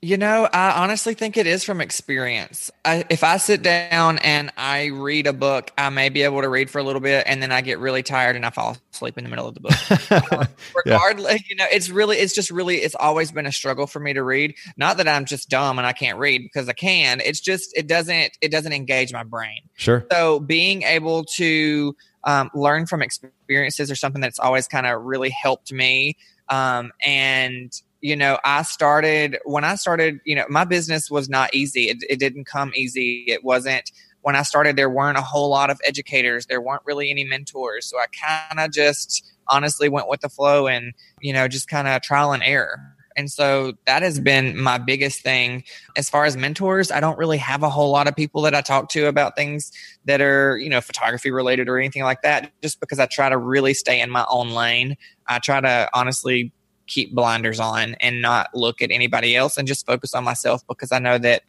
[0.00, 2.70] You know, I honestly think it is from experience.
[2.84, 6.48] I, if I sit down and I read a book, I may be able to
[6.48, 9.18] read for a little bit, and then I get really tired and I fall asleep
[9.18, 10.48] in the middle of the book.
[10.86, 11.38] regardless, yeah.
[11.50, 14.22] you know, it's really, it's just really, it's always been a struggle for me to
[14.22, 14.54] read.
[14.76, 17.20] Not that I'm just dumb and I can't read because I can.
[17.24, 19.62] It's just, it doesn't, it doesn't engage my brain.
[19.74, 20.06] Sure.
[20.12, 25.30] So being able to um, learn from experiences or something that's always kind of really
[25.30, 26.16] helped me.
[26.48, 31.54] Um, and you know, I started when I started, you know, my business was not
[31.54, 31.88] easy.
[31.88, 33.24] It, it didn't come easy.
[33.26, 33.90] It wasn't
[34.22, 36.46] when I started, there weren't a whole lot of educators.
[36.46, 37.86] There weren't really any mentors.
[37.86, 41.88] So I kind of just honestly went with the flow and, you know, just kind
[41.88, 42.78] of trial and error.
[43.16, 45.64] And so that has been my biggest thing.
[45.96, 48.60] As far as mentors, I don't really have a whole lot of people that I
[48.60, 49.72] talk to about things
[50.04, 53.36] that are, you know, photography related or anything like that, just because I try to
[53.36, 54.96] really stay in my own lane.
[55.26, 56.52] I try to honestly
[56.88, 60.90] keep blinders on and not look at anybody else and just focus on myself because
[60.90, 61.42] I know that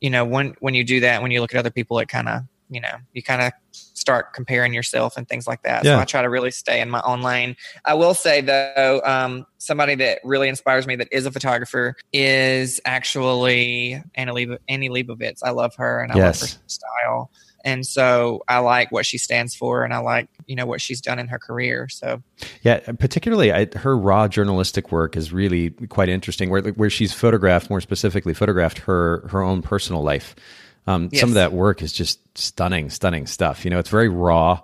[0.00, 2.28] you know when when you do that when you look at other people it kind
[2.28, 5.96] of you know you kind of start comparing yourself and things like that yeah.
[5.96, 9.46] so i try to really stay in my own lane i will say though um,
[9.58, 15.50] somebody that really inspires me that is a photographer is actually annie, annie leibovitz i
[15.50, 16.42] love her and i yes.
[16.42, 17.30] love her style
[17.64, 21.00] and so I like what she stands for, and I like you know what she's
[21.00, 21.88] done in her career.
[21.88, 22.22] So
[22.62, 26.50] yeah, particularly I, her raw journalistic work is really quite interesting.
[26.50, 30.36] Where where she's photographed, more specifically, photographed her her own personal life.
[30.86, 31.20] Um, yes.
[31.20, 33.64] Some of that work is just stunning, stunning stuff.
[33.64, 34.60] You know, it's very raw.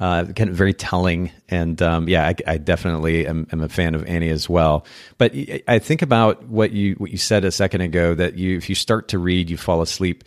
[0.00, 1.30] Uh, kind of very telling.
[1.48, 4.84] And um, yeah, I, I definitely am, am, a fan of Annie as well.
[5.18, 5.32] But
[5.68, 8.74] I think about what you what you said a second ago that you if you
[8.74, 10.24] start to read, you fall asleep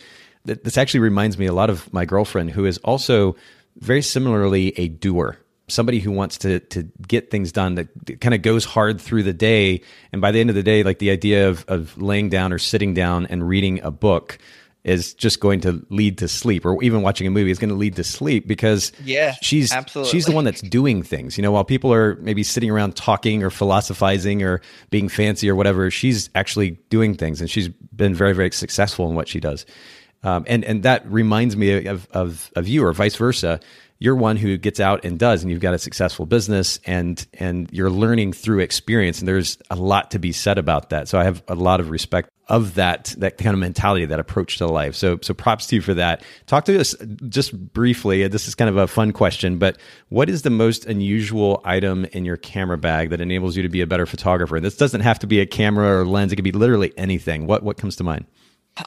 [0.54, 3.36] this actually reminds me a lot of my girlfriend, who is also
[3.78, 8.42] very similarly a doer somebody who wants to to get things done that kind of
[8.42, 9.82] goes hard through the day.
[10.12, 12.58] And by the end of the day like the idea of of laying down or
[12.58, 14.38] sitting down and reading a book
[14.84, 17.74] is just going to lead to sleep or even watching a movie is going to
[17.74, 20.10] lead to sleep because yeah she's absolutely.
[20.10, 21.36] she's the one that's doing things.
[21.36, 25.54] You know while people are maybe sitting around talking or philosophizing or being fancy or
[25.54, 29.66] whatever she's actually doing things and she's been very very successful in what she does
[30.22, 33.60] um, and and that reminds me of, of of you, or vice versa.
[34.00, 37.68] You're one who gets out and does, and you've got a successful business, and and
[37.72, 39.18] you're learning through experience.
[39.18, 41.08] And there's a lot to be said about that.
[41.08, 44.58] So I have a lot of respect of that that kind of mentality, that approach
[44.58, 44.94] to life.
[44.94, 46.24] So so props to you for that.
[46.46, 46.94] Talk to us
[47.28, 48.26] just briefly.
[48.28, 49.78] This is kind of a fun question, but
[50.08, 53.82] what is the most unusual item in your camera bag that enables you to be
[53.82, 54.56] a better photographer?
[54.56, 57.46] And this doesn't have to be a camera or lens; it could be literally anything.
[57.46, 58.26] What what comes to mind?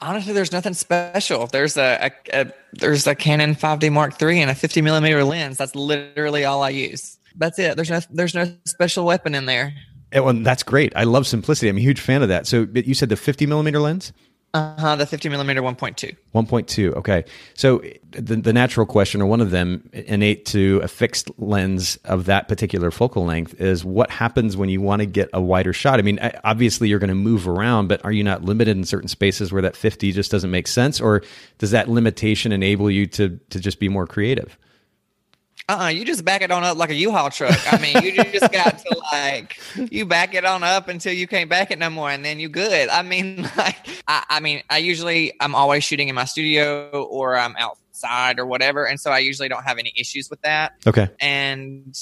[0.00, 1.46] Honestly, there's nothing special.
[1.46, 5.58] There's a, a, a, there's a Canon 5D Mark III and a 50 millimeter lens.
[5.58, 7.18] That's literally all I use.
[7.36, 7.76] That's it.
[7.76, 9.72] There's no there's no special weapon in there.
[10.12, 10.92] well, that's great.
[10.94, 11.68] I love simplicity.
[11.68, 12.46] I'm a huge fan of that.
[12.46, 14.12] So you said the 50 millimeter lens.
[14.54, 14.96] Uh huh.
[14.96, 16.14] The 50 millimeter 1.2.
[16.34, 16.94] 1.2.
[16.96, 17.24] Okay.
[17.54, 22.26] So the, the natural question, or one of them, innate to a fixed lens of
[22.26, 25.98] that particular focal length, is what happens when you want to get a wider shot?
[25.98, 29.08] I mean, obviously you're going to move around, but are you not limited in certain
[29.08, 31.22] spaces where that 50 just doesn't make sense, or
[31.56, 34.58] does that limitation enable you to to just be more creative?
[35.68, 37.58] Uh-uh, you just back it on up like a U-Haul truck.
[37.72, 39.58] I mean, you just got to like
[39.90, 42.48] you back it on up until you can't back it no more, and then you
[42.48, 42.88] good.
[42.88, 43.76] I mean, like
[44.08, 48.46] I, I mean, I usually I'm always shooting in my studio or I'm outside or
[48.46, 50.74] whatever, and so I usually don't have any issues with that.
[50.86, 51.08] Okay.
[51.20, 51.96] And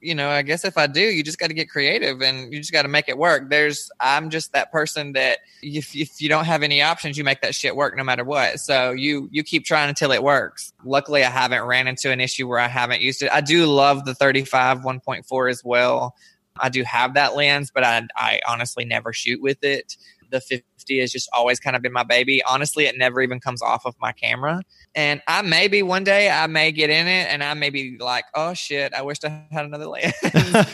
[0.00, 2.58] you know, I guess if I do, you just got to get creative and you
[2.58, 3.48] just got to make it work.
[3.50, 7.40] There's, I'm just that person that if, if you don't have any options, you make
[7.40, 8.60] that shit work no matter what.
[8.60, 10.72] So you, you keep trying until it works.
[10.84, 13.30] Luckily, I haven't ran into an issue where I haven't used it.
[13.32, 16.14] I do love the 35 1.4 as well.
[16.58, 19.96] I do have that lens, but I, I honestly never shoot with it
[20.30, 22.42] the 50 has just always kind of been my baby.
[22.44, 24.62] Honestly, it never even comes off of my camera.
[24.94, 28.24] And I maybe one day I may get in it and I may be like,
[28.34, 30.14] oh shit, I wish I had another lens.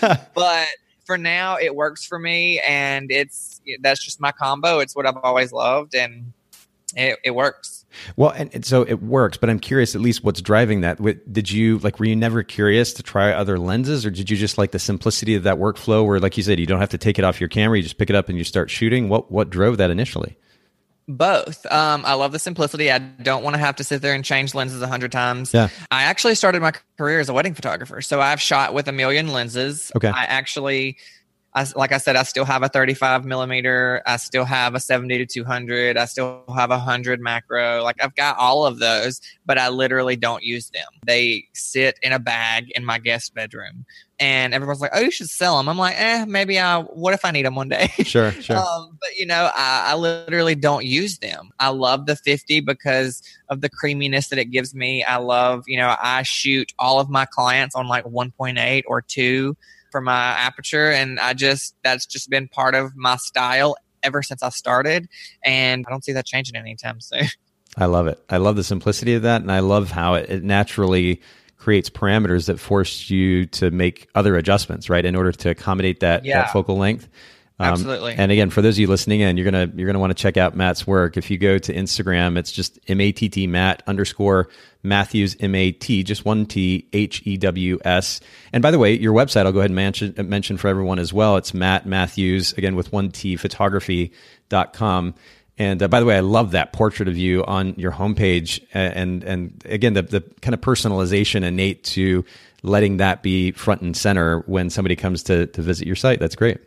[0.35, 0.69] but
[1.05, 4.79] for now, it works for me and it's that's just my combo.
[4.79, 6.33] It's what I've always loved and
[6.95, 7.82] it, it works.
[8.17, 11.01] Well, and, so it works, but I'm curious at least what's driving that.
[11.33, 14.59] Did you like were you never curious to try other lenses or did you just
[14.59, 17.19] like the simplicity of that workflow where like you said you don't have to take
[17.19, 19.09] it off your camera, you just pick it up and you start shooting?
[19.09, 20.37] What what drove that initially?
[21.09, 21.67] Both.
[21.67, 22.91] Um, I love the simplicity.
[22.91, 25.53] I don't want to have to sit there and change lenses a hundred times.
[25.53, 25.69] Yeah.
[25.91, 28.01] I actually started my career as a wedding photographer.
[28.03, 29.91] So I've shot with a million lenses.
[29.97, 30.09] Okay.
[30.09, 30.97] I actually
[31.55, 34.03] I, like I said, I still have a 35 millimeter.
[34.07, 35.99] I still have a 70 to 200.
[35.99, 37.83] I still have a 100 macro.
[37.83, 40.87] Like I've got all of those, but I literally don't use them.
[41.05, 43.85] They sit in a bag in my guest bedroom.
[44.19, 46.81] And everyone's like, "Oh, you should sell them." I'm like, "Eh, maybe I.
[46.83, 48.57] What if I need them one day?" Sure, sure.
[48.57, 51.51] um, but you know, I, I literally don't use them.
[51.59, 55.03] I love the 50 because of the creaminess that it gives me.
[55.03, 59.57] I love, you know, I shoot all of my clients on like 1.8 or two
[59.93, 64.43] for my aperture and I just that's just been part of my style ever since
[64.43, 65.09] I started
[65.45, 67.27] and I don't see that changing anytime soon.
[67.77, 68.23] I love it.
[68.29, 71.23] I love the simplicity of that and I love how it, it naturally
[71.57, 76.25] creates parameters that force you to make other adjustments, right, in order to accommodate that,
[76.25, 76.43] yeah.
[76.43, 77.09] that focal length.
[77.63, 78.15] Um, Absolutely.
[78.15, 80.37] And again, for those of you listening in, you're gonna you're gonna want to check
[80.37, 81.17] out Matt's work.
[81.17, 84.49] If you go to Instagram, it's just M A T T Matt underscore
[84.83, 88.21] Matthews M A T just one T H E W S.
[88.53, 91.13] And by the way, your website I'll go ahead and mention mention for everyone as
[91.13, 91.37] well.
[91.37, 95.15] It's Matt Matthews again with one T photography.com.
[95.57, 98.61] And uh, by the way, I love that portrait of you on your homepage.
[98.75, 102.25] And and again, the the kind of personalization innate to
[102.65, 106.19] letting that be front and center when somebody comes to to visit your site.
[106.19, 106.59] That's great.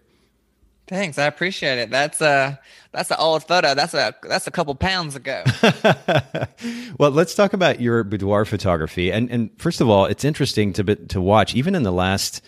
[0.87, 1.89] Thanks, I appreciate it.
[1.89, 2.59] That's a
[2.91, 3.73] that's an old photo.
[3.73, 5.43] That's a that's a couple pounds ago.
[6.99, 9.11] well, let's talk about your boudoir photography.
[9.11, 12.41] And and first of all, it's interesting to to watch, even in the last,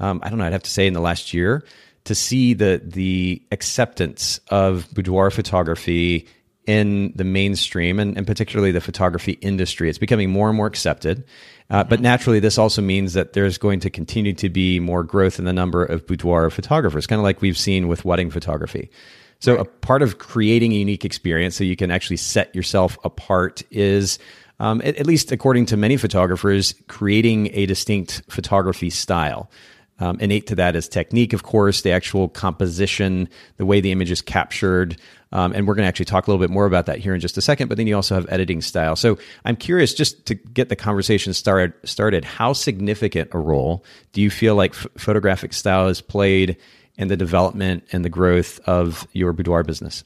[0.00, 1.64] um, I don't know, I'd have to say in the last year,
[2.04, 6.26] to see the the acceptance of boudoir photography
[6.66, 9.88] in the mainstream and, and particularly the photography industry.
[9.88, 11.24] It's becoming more and more accepted.
[11.70, 15.38] Uh, but naturally, this also means that there's going to continue to be more growth
[15.38, 18.90] in the number of boudoir photographers, kind of like we've seen with wedding photography.
[19.40, 19.62] So, right.
[19.62, 24.18] a part of creating a unique experience so you can actually set yourself apart is,
[24.60, 29.50] um, at, at, least according to many photographers, creating a distinct photography style.
[29.98, 34.10] Um, innate to that is technique, of course, the actual composition, the way the image
[34.10, 34.96] is captured,
[35.32, 37.20] um, and we're going to actually talk a little bit more about that here in
[37.20, 37.68] just a second.
[37.68, 38.96] But then you also have editing style.
[38.96, 44.20] So I'm curious, just to get the conversation started, started how significant a role do
[44.20, 46.56] you feel like f- photographic style has played
[46.96, 50.04] in the development and the growth of your boudoir business?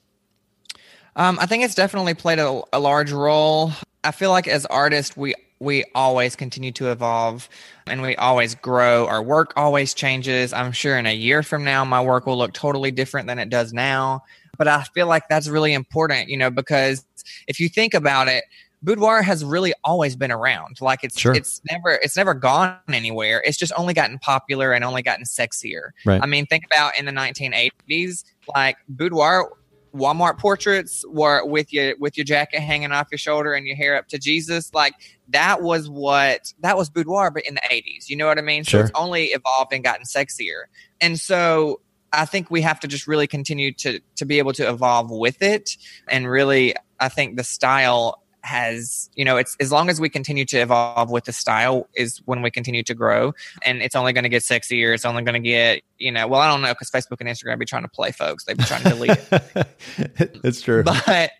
[1.16, 3.72] Um, I think it's definitely played a, a large role.
[4.04, 7.48] I feel like as artists, we we always continue to evolve
[7.86, 9.06] and we always grow.
[9.06, 10.52] Our work always changes.
[10.52, 13.48] I'm sure in a year from now, my work will look totally different than it
[13.48, 14.24] does now.
[14.58, 17.04] But I feel like that's really important, you know, because
[17.46, 18.44] if you think about it,
[18.82, 20.80] boudoir has really always been around.
[20.80, 21.34] Like it's sure.
[21.34, 23.42] it's never it's never gone anywhere.
[23.44, 25.90] It's just only gotten popular and only gotten sexier.
[26.04, 26.22] Right.
[26.22, 29.50] I mean, think about in the 1980s, like boudoir
[29.94, 33.96] Walmart portraits were with your with your jacket hanging off your shoulder and your hair
[33.96, 34.72] up to Jesus.
[34.74, 34.94] Like
[35.28, 38.08] that was what that was boudoir, but in the 80s.
[38.08, 38.62] You know what I mean?
[38.62, 38.80] Sure.
[38.80, 40.64] So it's only evolved and gotten sexier.
[41.00, 41.80] And so
[42.12, 45.42] I think we have to just really continue to to be able to evolve with
[45.42, 45.76] it,
[46.08, 50.44] and really, I think the style has you know it's as long as we continue
[50.44, 53.34] to evolve with the style is when we continue to grow.
[53.64, 54.94] And it's only going to get sexier.
[54.94, 57.58] It's only going to get you know well i don't know because facebook and instagram
[57.58, 58.44] be trying to play folks.
[58.44, 60.42] They've been trying to delete it.
[60.42, 60.84] That's true.
[60.84, 61.32] But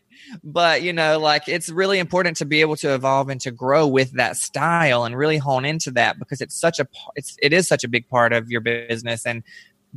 [0.42, 3.86] but you know, like it's really important to be able to evolve and to grow
[3.86, 7.68] with that style and really hone into that because it's such a it's it is
[7.68, 9.26] such a big part of your business.
[9.26, 9.42] And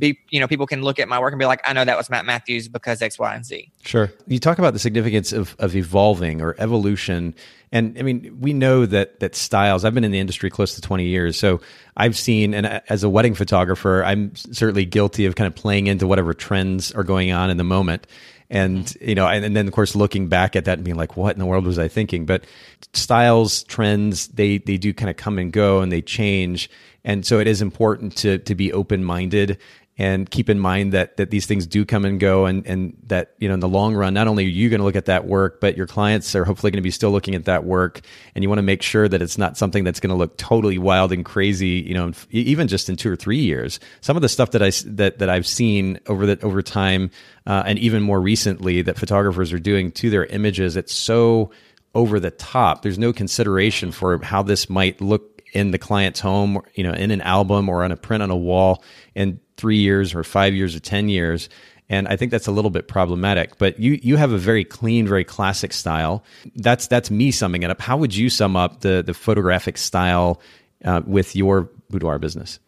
[0.00, 1.96] be you know people can look at my work and be like i know that
[1.96, 3.70] was matt matthews because x y and z.
[3.82, 4.10] Sure.
[4.26, 7.34] You talk about the significance of, of evolving or evolution.
[7.70, 10.80] And i mean we know that that styles i've been in the industry close to
[10.80, 11.38] 20 years.
[11.38, 11.60] So
[11.96, 16.06] i've seen and as a wedding photographer i'm certainly guilty of kind of playing into
[16.06, 18.06] whatever trends are going on in the moment.
[18.52, 19.08] And mm-hmm.
[19.08, 21.34] you know and, and, then of course looking back at that and being like what
[21.34, 22.26] in the world was i thinking?
[22.26, 22.44] But
[22.92, 26.68] styles trends they they do kind of come and go and they change.
[27.04, 29.58] And so it is important to to be open minded
[30.00, 33.34] and keep in mind that that these things do come and go and and that
[33.38, 35.26] you know in the long run not only are you going to look at that
[35.26, 38.00] work but your clients are hopefully going to be still looking at that work.
[38.34, 40.78] And you want to make sure that it's not something that's going to look totally
[40.78, 43.78] wild and crazy you know even just in 2 or 3 years.
[44.00, 47.10] Some of the stuff that I that that I've seen over that over time
[47.46, 51.50] uh, and even more recently that photographers are doing to their images it's so
[51.94, 52.80] over the top.
[52.80, 57.10] There's no consideration for how this might look in the client's home you know in
[57.10, 58.82] an album or on a print on a wall.
[59.14, 61.48] And three years or five years or 10 years.
[61.88, 63.58] And I think that's a little bit problematic.
[63.58, 66.24] But you, you have a very clean, very classic style.
[66.56, 67.80] That's, that's me summing it up.
[67.80, 70.40] How would you sum up the, the photographic style
[70.84, 72.60] uh, with your boudoir business?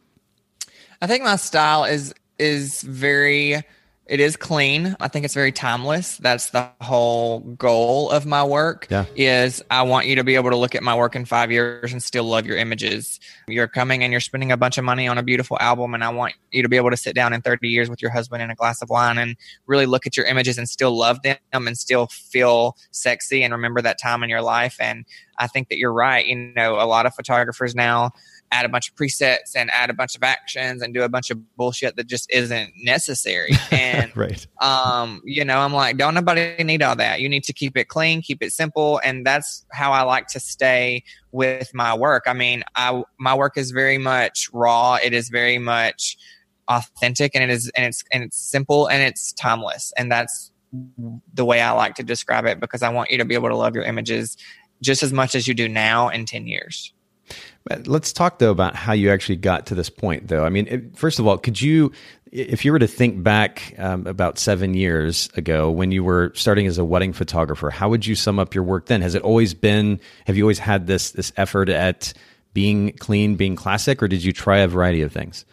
[1.01, 3.62] I think my style is, is very
[4.12, 4.94] it is clean.
[5.00, 6.18] I think it's very timeless.
[6.18, 8.86] That's the whole goal of my work.
[8.90, 9.06] Yeah.
[9.16, 11.92] Is I want you to be able to look at my work in five years
[11.94, 13.18] and still love your images.
[13.48, 16.10] You're coming and you're spending a bunch of money on a beautiful album, and I
[16.10, 18.52] want you to be able to sit down in 30 years with your husband and
[18.52, 19.34] a glass of wine and
[19.66, 23.80] really look at your images and still love them and still feel sexy and remember
[23.80, 24.76] that time in your life.
[24.78, 25.06] And
[25.38, 26.26] I think that you're right.
[26.26, 28.10] You know, a lot of photographers now
[28.53, 31.30] add a bunch of presets and add a bunch of actions and do a bunch
[31.30, 33.50] of bullshit that just isn't necessary.
[33.72, 34.46] And right.
[34.61, 37.20] um, you know, I'm like, don't nobody need all that.
[37.20, 40.40] You need to keep it clean, keep it simple, and that's how I like to
[40.40, 42.24] stay with my work.
[42.26, 44.98] I mean, I my work is very much raw.
[45.03, 46.18] It is very much
[46.68, 49.92] authentic and it is and it's and it's simple and it's timeless.
[49.96, 50.53] And that's
[51.34, 53.57] the way I like to describe it because I want you to be able to
[53.57, 54.36] love your images
[54.82, 56.92] just as much as you do now in 10 years.
[57.84, 60.44] Let's talk though about how you actually got to this point, though.
[60.44, 61.92] I mean, first of all, could you,
[62.32, 66.66] if you were to think back um, about seven years ago when you were starting
[66.66, 69.00] as a wedding photographer, how would you sum up your work then?
[69.00, 70.00] Has it always been?
[70.26, 72.12] Have you always had this this effort at
[72.52, 75.44] being clean, being classic, or did you try a variety of things?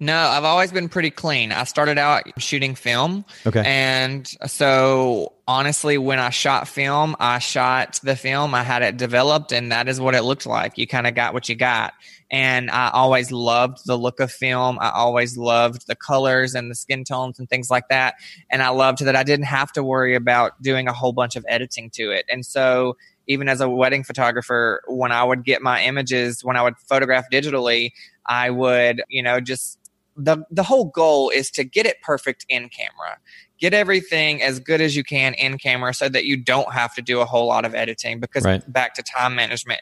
[0.00, 1.52] No, I've always been pretty clean.
[1.52, 3.24] I started out shooting film.
[3.46, 3.62] Okay.
[3.64, 9.52] And so honestly, when I shot film, I shot the film, I had it developed,
[9.52, 10.78] and that is what it looked like.
[10.78, 11.94] You kind of got what you got.
[12.30, 14.78] And I always loved the look of film.
[14.80, 18.14] I always loved the colors and the skin tones and things like that.
[18.50, 21.44] And I loved that I didn't have to worry about doing a whole bunch of
[21.46, 22.24] editing to it.
[22.30, 26.62] And so even as a wedding photographer, when I would get my images, when I
[26.62, 27.92] would photograph digitally,
[28.26, 29.78] I would, you know, just
[30.16, 33.18] the the whole goal is to get it perfect in camera.
[33.58, 37.02] Get everything as good as you can in camera so that you don't have to
[37.02, 38.72] do a whole lot of editing because right.
[38.72, 39.80] back to time management.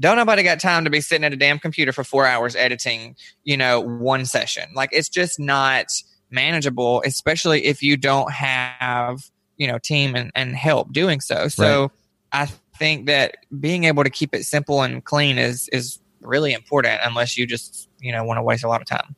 [0.00, 3.16] Don't nobody got time to be sitting at a damn computer for 4 hours editing,
[3.44, 4.64] you know, one session.
[4.74, 5.86] Like it's just not
[6.30, 11.48] manageable, especially if you don't have, you know, team and, and help doing so.
[11.48, 11.90] So right.
[12.32, 12.46] I
[12.78, 17.36] think that being able to keep it simple and clean is is really important unless
[17.36, 19.14] you just, you know, want to waste a lot of time.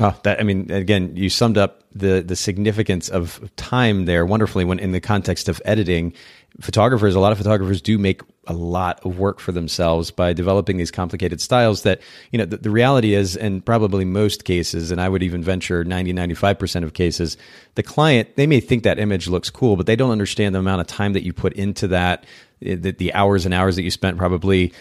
[0.00, 4.64] Oh, that I mean, again, you summed up the the significance of time there wonderfully.
[4.64, 6.14] When in the context of editing,
[6.60, 10.78] photographers, a lot of photographers do make a lot of work for themselves by developing
[10.78, 11.82] these complicated styles.
[11.82, 15.42] That you know, the, the reality is, and probably most cases, and I would even
[15.42, 17.36] venture 90, 95 percent of cases,
[17.74, 20.80] the client they may think that image looks cool, but they don't understand the amount
[20.80, 22.24] of time that you put into that
[22.64, 24.72] eh, the, the hours and hours that you spent probably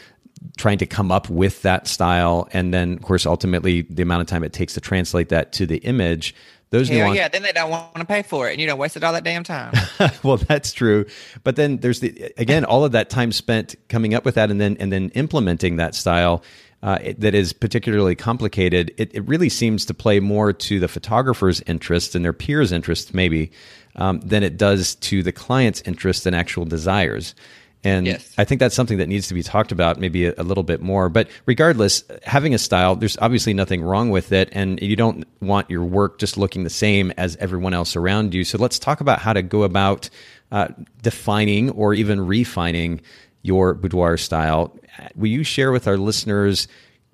[0.58, 2.48] trying to come up with that style.
[2.52, 5.66] And then of course ultimately the amount of time it takes to translate that to
[5.66, 6.36] the image
[6.72, 8.76] those Hell nuance- yeah then they don't want to pay for it and you know
[8.76, 9.74] wasted all that damn time.
[10.24, 11.06] Well that's true.
[11.44, 14.60] But then there's the again all of that time spent coming up with that and
[14.60, 16.44] then and then implementing that style
[16.84, 20.88] uh, it, that is particularly complicated it, it really seems to play more to the
[20.88, 23.52] photographer's interest and their peers interest maybe
[23.98, 27.36] um, than it does to the client's interest and actual desires
[27.84, 28.34] and yes.
[28.38, 30.82] I think that's something that needs to be talked about maybe a, a, little bit
[30.82, 31.10] more.
[31.10, 34.50] But regardless, having a style, there's obviously nothing wrong with it.
[34.52, 38.44] And you don't want your work just looking the same as everyone else around you.
[38.44, 40.10] So let's talk about how to go about
[40.52, 40.68] uh,
[41.02, 43.02] defining or even refining
[43.42, 44.78] your boudoir style.
[45.16, 46.68] Will you share with our listeners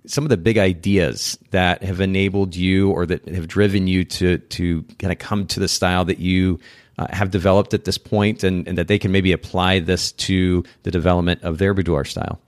[0.06, 4.38] some of the big ideas that have enabled you or that have driven you to,
[4.38, 6.60] to kind of come to the style that you
[6.98, 10.64] uh, have developed at this point and, and that they can maybe apply this to
[10.84, 12.40] the development of their boudoir style?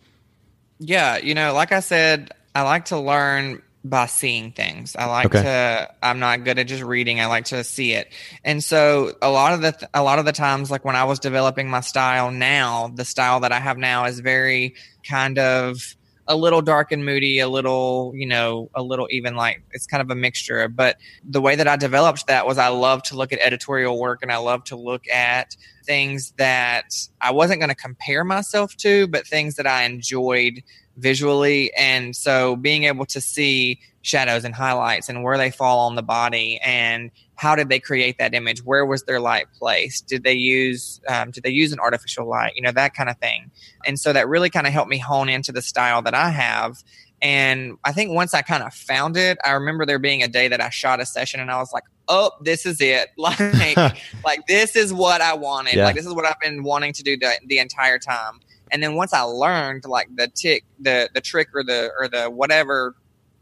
[0.80, 4.96] Yeah, you know, like I said, I like to learn by seeing things.
[4.96, 5.42] I like okay.
[5.42, 7.22] to I'm not good at just reading.
[7.22, 8.12] I like to see it.
[8.44, 11.20] And so a lot of the a lot of the times like when I was
[11.20, 15.96] developing my style now, the style that I have now is very kind of
[16.30, 20.00] a little dark and moody, a little, you know, a little even like it's kind
[20.00, 20.68] of a mixture.
[20.70, 24.20] But the way that I developed that was I love to look at editorial work
[24.22, 29.08] and I love to look at things that I wasn't going to compare myself to,
[29.08, 30.62] but things that I enjoyed
[31.00, 31.74] visually.
[31.76, 36.02] And so being able to see shadows and highlights and where they fall on the
[36.02, 38.64] body and how did they create that image?
[38.64, 40.08] Where was their light placed?
[40.08, 42.54] Did they use um, did they use an artificial light?
[42.56, 43.52] You know that kind of thing.
[43.86, 46.84] And so that really kind of helped me hone into the style that i have.
[47.22, 50.48] And i think once i kind of found it i remember there being a day
[50.48, 53.10] that i shot a session and i was like oh this is it.
[53.18, 53.40] Like
[54.24, 55.76] like this is what i wanted.
[55.76, 55.84] Yeah.
[55.84, 58.40] like this is what i've been wanting to do the, the entire time
[58.72, 62.30] and then once I learned like the tick, the the trick or the or the
[62.30, 62.96] whatever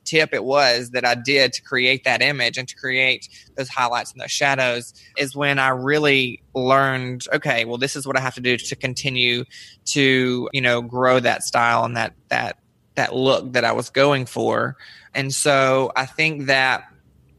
[0.07, 4.13] tip it was that I did to create that image and to create those highlights
[4.13, 8.35] and those shadows is when I really learned, okay, well, this is what I have
[8.35, 9.43] to do to continue
[9.87, 12.57] to, you know, grow that style and that, that,
[12.95, 14.77] that look that I was going for.
[15.13, 16.87] And so I think that,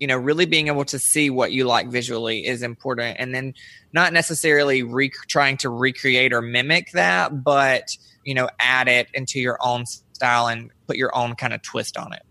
[0.01, 3.17] you know, really being able to see what you like visually is important.
[3.19, 3.55] And then
[3.93, 9.41] not necessarily re- trying to recreate or mimic that, but you know, add it into
[9.41, 12.23] your own style and put your own kind of twist on it.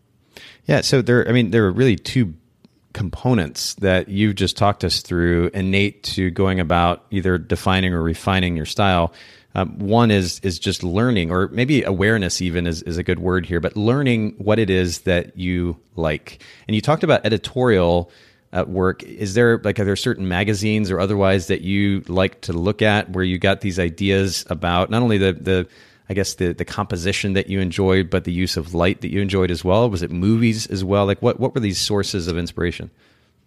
[0.66, 0.82] Yeah.
[0.82, 2.36] So there, I mean, there are really two
[2.94, 8.56] components that you've just talked us through, innate to going about either defining or refining
[8.56, 9.14] your style.
[9.56, 12.42] Um, one is is just learning, or maybe awareness.
[12.42, 16.44] Even is, is a good word here, but learning what it is that you like.
[16.68, 18.12] And you talked about editorial
[18.54, 19.04] at work.
[19.04, 23.10] Is there like are there certain magazines or otherwise that you like to look at
[23.12, 25.68] where you got these ideas about not only the the
[26.10, 29.22] I guess the the composition that you enjoyed, but the use of light that you
[29.22, 29.90] enjoyed as well?
[29.90, 31.06] Was it movies as well?
[31.06, 32.90] Like what what were these sources of inspiration?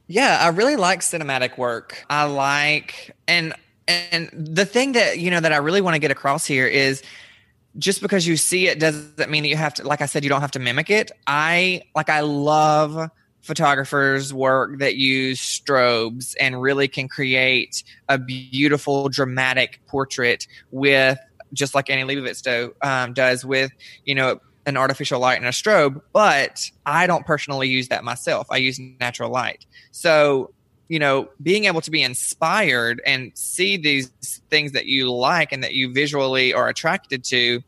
[0.06, 2.04] Yeah, I really like cinematic work.
[2.10, 3.54] I like and
[3.90, 7.02] and the thing that you know that I really want to get across here is
[7.78, 10.30] just because you see it doesn't mean that you have to like I said you
[10.30, 11.10] don't have to mimic it.
[11.26, 13.10] I like I love
[13.42, 21.18] photographers work that use strobes and really can create a beautiful dramatic portrait with
[21.52, 23.72] just like Annie Leibovitz um, does with
[24.04, 28.46] you know an artificial light and a strobe but i don't personally use that myself
[28.50, 30.52] i use natural light so
[30.90, 34.10] you know being able to be inspired and see these
[34.50, 37.62] things that you like and that you visually are attracted to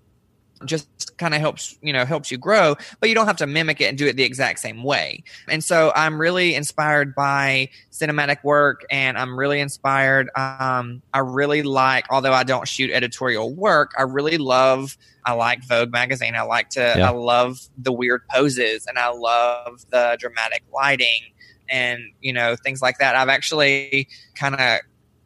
[0.64, 3.80] just kind of helps you know helps you grow but you don't have to mimic
[3.80, 5.22] it and do it the exact same way.
[5.48, 11.62] And so i'm really inspired by cinematic work and i'm really inspired um, i really
[11.62, 16.34] like although i don't shoot editorial work i really love i like vogue magazine.
[16.34, 17.08] I like to yeah.
[17.08, 21.31] i love the weird poses and i love the dramatic lighting
[21.68, 24.80] and you know things like that i've actually kind of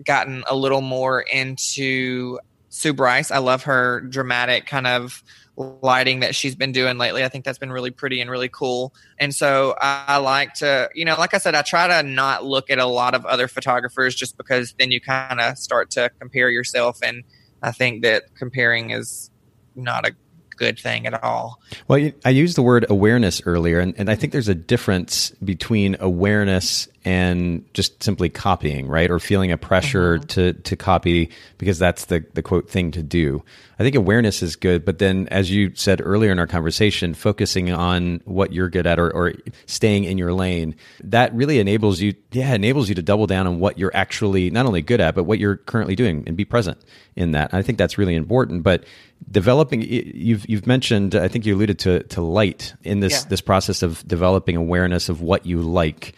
[0.04, 3.30] gotten a little more into Sue Bryce.
[3.30, 5.22] I love her dramatic kind of
[5.56, 7.24] lighting that she's been doing lately.
[7.24, 8.92] I think that's been really pretty and really cool.
[9.18, 12.68] And so I like to, you know, like I said, I try to not look
[12.68, 16.50] at a lot of other photographers just because then you kind of start to compare
[16.50, 16.98] yourself.
[17.02, 17.24] And
[17.62, 19.30] I think that comparing is
[19.74, 20.12] not a
[20.56, 21.60] good thing at all.
[21.88, 25.96] Well, I used the word awareness earlier, and, and I think there's a difference between
[26.00, 29.08] awareness and just simply copying, right?
[29.12, 30.26] Or feeling a pressure mm-hmm.
[30.26, 33.44] to to copy because that's the the quote thing to do.
[33.78, 37.70] I think awareness is good, but then as you said earlier in our conversation, focusing
[37.70, 39.34] on what you're good at or, or
[39.66, 43.60] staying in your lane, that really enables you yeah, enables you to double down on
[43.60, 46.78] what you're actually not only good at, but what you're currently doing and be present
[47.14, 47.54] in that.
[47.54, 48.64] I think that's really important.
[48.64, 48.82] But
[49.30, 53.28] developing you've you've mentioned I think you alluded to to light in this yeah.
[53.28, 56.16] this process of developing awareness of what you like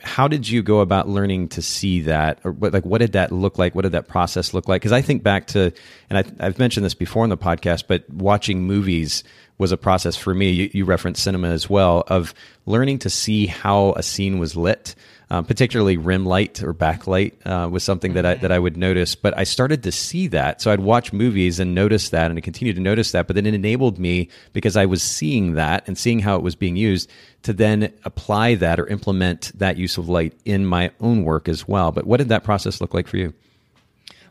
[0.00, 2.38] how did you go about learning to see that?
[2.44, 3.74] Or what, like what did that look like?
[3.74, 4.82] What did that process look like?
[4.82, 5.72] Because i think back to
[6.10, 9.24] and I, have mentioned this before in the podcast but watching movies
[9.62, 12.34] was a process for me you, you referenced cinema as well of
[12.66, 14.94] learning to see how a scene was lit
[15.32, 19.14] um, particularly rim light or backlight uh, was something that I, that I would notice.
[19.14, 20.60] But I started to see that.
[20.60, 23.26] So I'd watch movies and notice that and I continued to notice that.
[23.26, 26.54] But then it enabled me because I was seeing that and seeing how it was
[26.54, 27.10] being used
[27.44, 31.66] to then apply that or implement that use of light in my own work as
[31.66, 31.92] well.
[31.92, 33.32] But what did that process look like for you?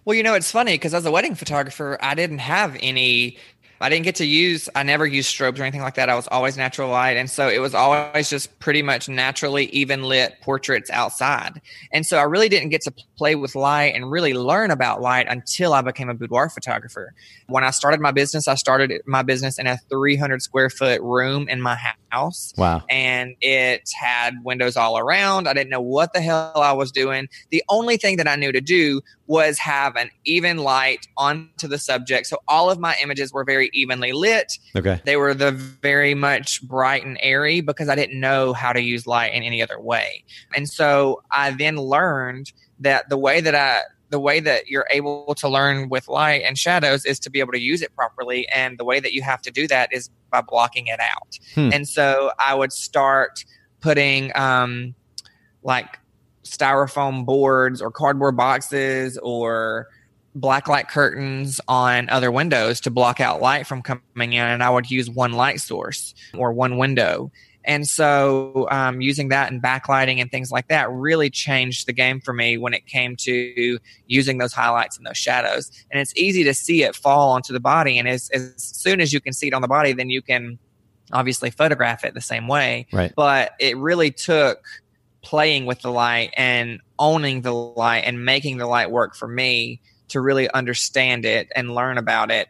[0.06, 3.38] Well, you know, it's funny because as a wedding photographer, I didn't have any
[3.82, 6.10] I didn't get to use, I never used strobes or anything like that.
[6.10, 7.18] I was always natural light.
[7.18, 11.62] And so it was always just pretty much naturally even lit portraits outside.
[11.92, 15.28] And so I really didn't get to play with light and really learn about light
[15.30, 17.14] until I became a boudoir photographer.
[17.46, 21.48] When I started my business, I started my business in a 300 square foot room
[21.48, 21.78] in my
[22.10, 22.52] house.
[22.58, 22.82] Wow.
[22.90, 25.48] And it had windows all around.
[25.48, 27.30] I didn't know what the hell I was doing.
[27.52, 31.78] The only thing that I knew to do was have an even light onto the
[31.78, 32.26] subject.
[32.26, 34.58] So all of my images were very evenly lit.
[34.76, 35.00] Okay.
[35.06, 39.06] They were the very much bright and airy because I didn't know how to use
[39.06, 40.24] light in any other way.
[40.56, 42.52] And so I then learned
[42.82, 46.58] that the way that I the way that you're able to learn with light and
[46.58, 49.42] shadows is to be able to use it properly and the way that you have
[49.42, 51.40] to do that is by blocking it out.
[51.56, 51.70] Hmm.
[51.72, 53.46] And so I would start
[53.80, 54.94] putting um
[55.64, 55.98] like
[56.44, 59.88] styrofoam boards or cardboard boxes or
[60.36, 64.70] black light curtains on other windows to block out light from coming in and i
[64.70, 67.32] would use one light source or one window.
[67.64, 72.20] And so um, using that and backlighting and things like that really changed the game
[72.20, 73.78] for me when it came to
[74.08, 75.72] using those highlights and those shadows.
[75.92, 79.14] And it's easy to see it fall onto the body and as, as soon as
[79.14, 80.58] you can see it on the body then you can
[81.14, 82.88] obviously photograph it the same way.
[82.92, 83.14] Right.
[83.16, 84.64] But it really took
[85.22, 89.82] playing with the light and owning the light and making the light work for me
[90.12, 92.48] to really understand it and learn about it.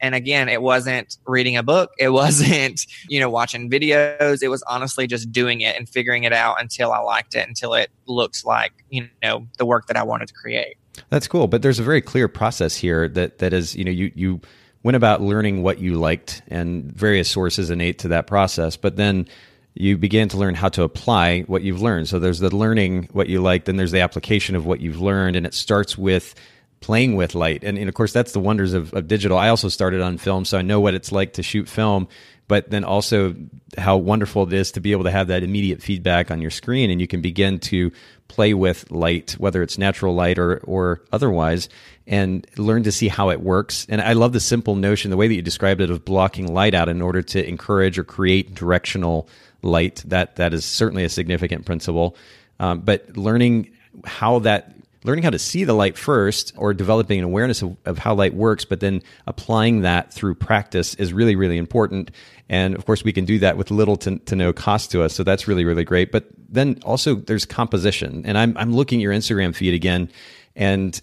[0.00, 1.92] And again, it wasn't reading a book.
[1.98, 4.42] It wasn't, you know, watching videos.
[4.42, 7.74] It was honestly just doing it and figuring it out until I liked it, until
[7.74, 10.76] it looks like, you know, the work that I wanted to create.
[11.10, 11.46] That's cool.
[11.46, 14.40] But there's a very clear process here that, that is, you know, you, you
[14.82, 18.76] went about learning what you liked and various sources innate to that process.
[18.76, 19.28] But then
[19.74, 22.08] you began to learn how to apply what you've learned.
[22.08, 25.36] So there's the learning what you like, then there's the application of what you've learned,
[25.36, 26.34] and it starts with
[26.80, 27.62] playing with light.
[27.62, 29.36] And, and of course, that's the wonders of, of digital.
[29.36, 32.08] I also started on film, so I know what it's like to shoot film,
[32.48, 33.36] but then also
[33.78, 36.90] how wonderful it is to be able to have that immediate feedback on your screen,
[36.90, 37.92] and you can begin to
[38.28, 41.68] play with light, whether it's natural light or or otherwise,
[42.06, 43.86] and learn to see how it works.
[43.88, 46.74] And I love the simple notion, the way that you described it, of blocking light
[46.74, 49.28] out in order to encourage or create directional
[49.62, 50.02] light.
[50.06, 52.16] That that is certainly a significant principle.
[52.58, 53.70] Um, but learning
[54.04, 54.74] how that
[55.04, 58.34] learning how to see the light first or developing an awareness of, of, how light
[58.34, 62.10] works but then applying that through practice is really really important.
[62.48, 65.14] And of course we can do that with little to, to no cost to us.
[65.14, 66.12] So that's really really great.
[66.12, 68.24] But then also there's composition.
[68.26, 70.10] And i'm, I'm looking at your instagram feed again
[70.56, 71.00] and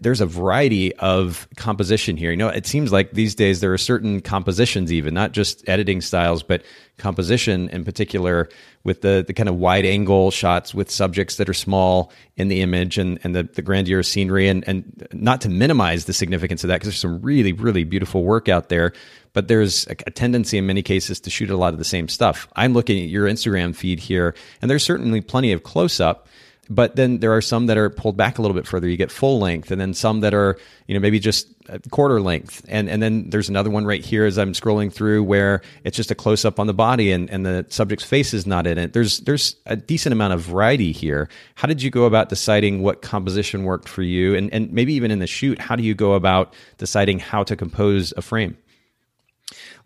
[0.00, 2.30] there's a variety of composition here.
[2.30, 6.00] You know, it seems like these days there are certain compositions, even not just editing
[6.00, 6.62] styles, but
[6.98, 8.48] composition in particular,
[8.84, 12.62] with the the kind of wide angle shots with subjects that are small in the
[12.62, 16.68] image and and the, the grandeur scenery, and and not to minimize the significance of
[16.68, 18.92] that because there's some really really beautiful work out there,
[19.32, 22.08] but there's a, a tendency in many cases to shoot a lot of the same
[22.08, 22.48] stuff.
[22.56, 26.26] I'm looking at your Instagram feed here, and there's certainly plenty of close up
[26.70, 28.88] but then there are some that are pulled back a little bit further.
[28.88, 30.56] You get full length, and then some that are
[30.86, 31.48] you know maybe just
[31.90, 35.62] quarter length, and and then there's another one right here as I'm scrolling through where
[35.82, 38.68] it's just a close up on the body, and and the subject's face is not
[38.68, 38.92] in it.
[38.92, 41.28] There's there's a decent amount of variety here.
[41.56, 45.10] How did you go about deciding what composition worked for you, and and maybe even
[45.10, 48.56] in the shoot, how do you go about deciding how to compose a frame?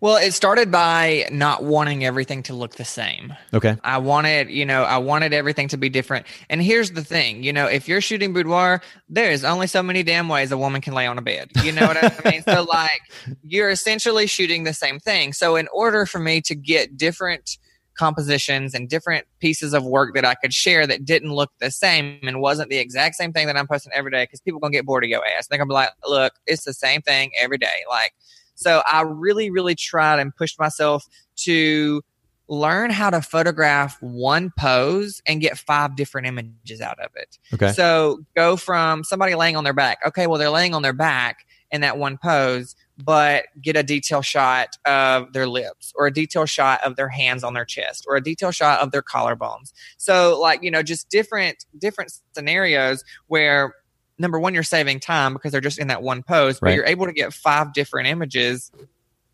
[0.05, 3.33] Well, it started by not wanting everything to look the same.
[3.55, 3.79] Okay.
[3.85, 6.27] I wanted, you know, I wanted everything to be different.
[6.51, 10.03] And here's the thing, you know, if you're shooting boudoir, there is only so many
[10.03, 11.53] damn ways a woman can lay on a bed.
[11.63, 12.43] You know what I mean?
[12.43, 13.01] So like
[13.43, 15.33] you're essentially shooting the same thing.
[15.33, 17.57] So in order for me to get different
[17.97, 22.19] compositions and different pieces of work that I could share that didn't look the same
[22.25, 24.85] and wasn't the exact same thing that I'm posting every day because people gonna get
[24.85, 25.47] bored of your ass.
[25.47, 27.85] They're gonna be like, look, it's the same thing every day.
[27.89, 28.13] Like
[28.55, 32.03] so I really, really tried and pushed myself to
[32.49, 37.39] learn how to photograph one pose and get five different images out of it.
[37.55, 37.73] Okay.
[37.73, 39.99] So go from somebody laying on their back.
[40.07, 44.23] Okay, well, they're laying on their back in that one pose, but get a detail
[44.23, 48.15] shot of their lips or a detail shot of their hands on their chest or
[48.15, 49.73] a detail shot of their collarbones.
[49.97, 53.75] So like, you know, just different different scenarios where
[54.19, 56.77] number one, you're saving time because they're just in that one pose, but right.
[56.77, 58.71] you're able to get five different images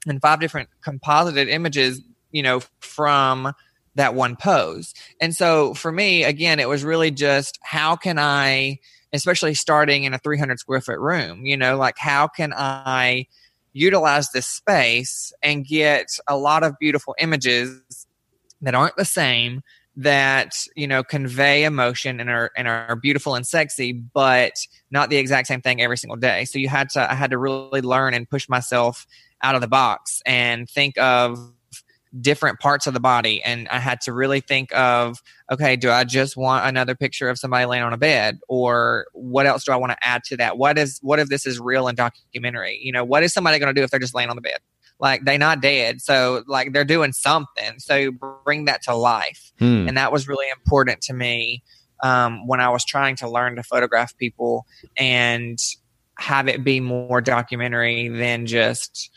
[0.07, 2.01] and five different composited images,
[2.31, 3.53] you know, from
[3.97, 4.95] that one pose.
[5.21, 8.79] And so for me, again, it was really just how can I,
[9.13, 13.27] especially starting in a 300 square foot room, you know, like how can I
[13.73, 18.07] utilize this space and get a lot of beautiful images
[18.63, 19.63] that aren't the same
[20.01, 24.53] that you know convey emotion and are and are beautiful and sexy, but
[24.91, 26.45] not the exact same thing every single day.
[26.47, 29.07] So you had to I had to really learn and push myself
[29.43, 31.39] out of the box and think of
[32.19, 33.43] different parts of the body.
[33.43, 35.23] And i had to really think of
[35.53, 38.41] okay do i just want another picture of somebody laying on a bed?
[38.49, 40.57] Or what else do i want to add to that?
[40.57, 42.81] What is what if this is real and documentary?
[42.83, 44.61] You know what is somebody going to do if they're just laying on the bed
[45.01, 46.01] like they're not dead.
[46.01, 47.79] So like they're doing something.
[47.79, 48.13] So
[48.45, 49.51] bring that to life.
[49.59, 49.89] Hmm.
[49.89, 51.63] and that was really important to me
[52.03, 55.59] um, when i was trying to learn to photograph people and
[56.19, 59.11] have it be more documentary than just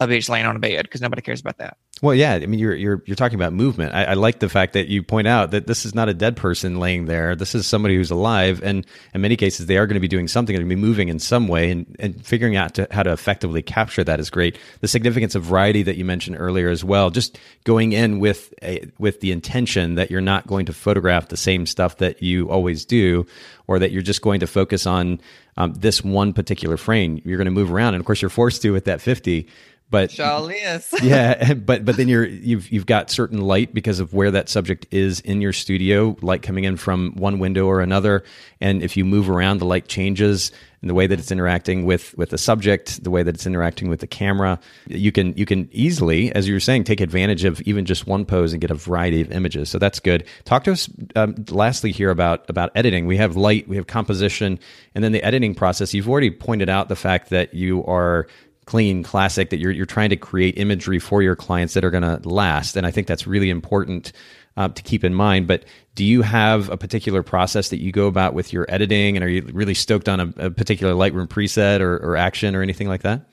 [0.00, 2.34] a bitch laying on a bed because nobody cares about that Well, yeah.
[2.34, 3.94] I mean, you're you're you're talking about movement.
[3.94, 6.36] I, I like the fact that you point out that this is not a dead
[6.36, 7.34] person laying there.
[7.34, 10.28] This is somebody who's alive, and in many cases, they are going to be doing
[10.28, 10.54] something.
[10.54, 13.62] Going to be moving in some way, and and figuring out to, how to effectively
[13.62, 14.58] capture that is great.
[14.80, 17.08] The significance of variety that you mentioned earlier as well.
[17.08, 21.36] Just going in with a, with the intention that you're not going to photograph the
[21.38, 23.26] same stuff that you always do,
[23.68, 25.18] or that you're just going to focus on
[25.56, 27.22] um, this one particular frame.
[27.24, 29.48] You're going to move around, and of course, you're forced to with that 50.
[29.88, 30.92] But is.
[31.02, 34.86] yeah, but but then you're you've you've got certain light because of where that subject
[34.90, 38.24] is in your studio, light coming in from one window or another,
[38.60, 40.50] and if you move around, the light changes
[40.86, 43.88] and the way that it's interacting with with the subject, the way that it's interacting
[43.88, 44.58] with the camera.
[44.86, 48.24] You can you can easily, as you were saying, take advantage of even just one
[48.24, 49.68] pose and get a variety of images.
[49.68, 50.24] So that's good.
[50.44, 53.06] Talk to us um, lastly here about about editing.
[53.06, 54.58] We have light, we have composition,
[54.94, 55.94] and then the editing process.
[55.94, 58.26] You've already pointed out the fact that you are
[58.66, 62.02] clean, classic, that you're you're trying to create imagery for your clients that are going
[62.02, 64.12] to last, and I think that's really important
[64.56, 65.46] uh, to keep in mind.
[65.46, 65.64] But
[65.94, 69.28] do you have a particular process that you go about with your editing, and are
[69.28, 73.02] you really stoked on a, a particular Lightroom preset or, or action or anything like
[73.02, 73.26] that?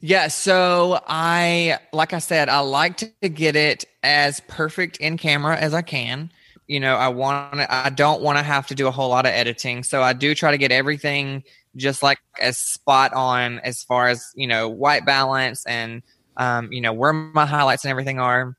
[0.00, 5.56] Yeah, so I like I said, I like to get it as perfect in camera
[5.56, 6.30] as I can.
[6.66, 9.32] You know, I want I don't want to have to do a whole lot of
[9.32, 9.82] editing.
[9.84, 11.44] So I do try to get everything
[11.76, 16.02] just like as spot on as far as, you know, white balance and
[16.36, 18.56] um, you know, where my highlights and everything are.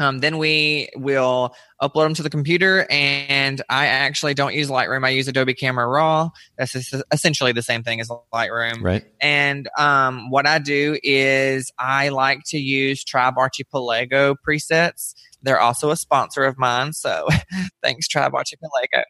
[0.00, 5.04] Um, then we will upload them to the computer, and I actually don't use Lightroom.
[5.04, 6.30] I use Adobe Camera Raw.
[6.56, 6.76] That's
[7.10, 8.80] essentially the same thing as Lightroom.
[8.80, 9.04] Right.
[9.20, 15.14] And um, what I do is I like to use Tribe Archipelago presets.
[15.42, 17.26] They're also a sponsor of mine, so
[17.82, 19.02] thanks, Tribe Archipelago.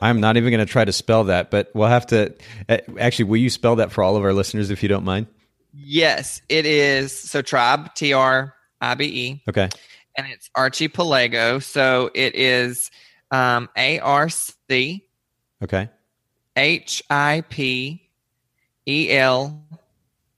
[0.00, 2.34] I'm not even going to try to spell that, but we'll have to.
[2.68, 5.26] Uh, actually, will you spell that for all of our listeners if you don't mind?
[5.72, 7.16] Yes, it is.
[7.16, 9.68] So Tribe, T R I B E, Okay.
[10.16, 11.58] and it's Archipelago.
[11.58, 12.90] So it is
[13.30, 15.04] um, A R C
[15.62, 15.88] Okay.
[16.56, 18.02] H I P
[18.86, 19.62] E L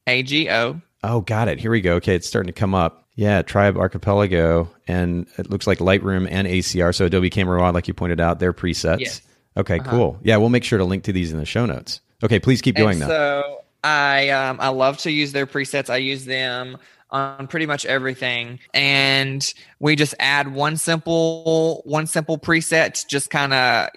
[0.07, 0.81] A G O.
[1.05, 1.59] Oh, got it.
[1.59, 1.95] Here we go.
[1.95, 3.02] Okay, it's starting to come up.
[3.15, 6.95] Yeah, Tribe Archipelago, and it looks like Lightroom and ACR.
[6.95, 9.01] So Adobe Camera Raw, like you pointed out, they're presets.
[9.01, 9.21] Yes.
[9.57, 9.91] Okay, Uh-huh.
[9.91, 10.19] cool.
[10.23, 12.01] Yeah, we'll make sure to link to these in the show notes.
[12.25, 13.09] Okay, please keep going and.
[13.09, 15.91] So I um, I love to use their presets.
[15.91, 16.79] I use them
[17.11, 23.53] on pretty much everything, and we just add one simple one simple preset, just kind
[23.53, 23.91] of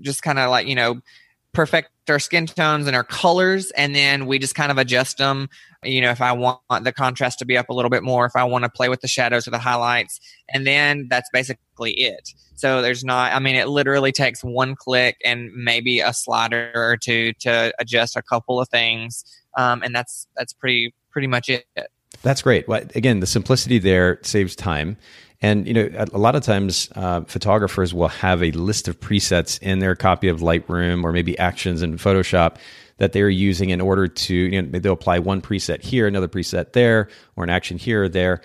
[0.00, 1.00] just kind of like you know
[1.52, 5.48] perfect our skin tones and our colors, and then we just kind of adjust them.
[5.82, 8.36] You know, if I want the contrast to be up a little bit more, if
[8.36, 10.20] I want to play with the shadows or the highlights,
[10.52, 12.28] and then that's basically it.
[12.56, 16.98] So there's not, I mean, it literally takes one click and maybe a slider or
[16.98, 19.24] two to adjust a couple of things.
[19.56, 21.64] Um, and that's, that's pretty, pretty much it.
[22.22, 22.68] That's great.
[22.68, 24.98] Well, again, the simplicity there saves time.
[25.42, 29.60] And you know, a lot of times, uh, photographers will have a list of presets
[29.62, 32.56] in their copy of Lightroom or maybe actions in Photoshop
[32.98, 34.34] that they're using in order to.
[34.34, 38.08] You know, they'll apply one preset here, another preset there, or an action here or
[38.08, 38.42] there.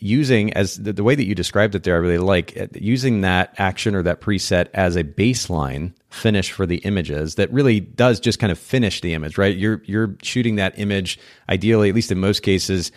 [0.00, 3.22] Using as the, the way that you described it there, I really like uh, using
[3.22, 8.20] that action or that preset as a baseline finish for the images that really does
[8.20, 9.56] just kind of finish the image, right?
[9.56, 11.18] You're you're shooting that image
[11.48, 12.92] ideally, at least in most cases,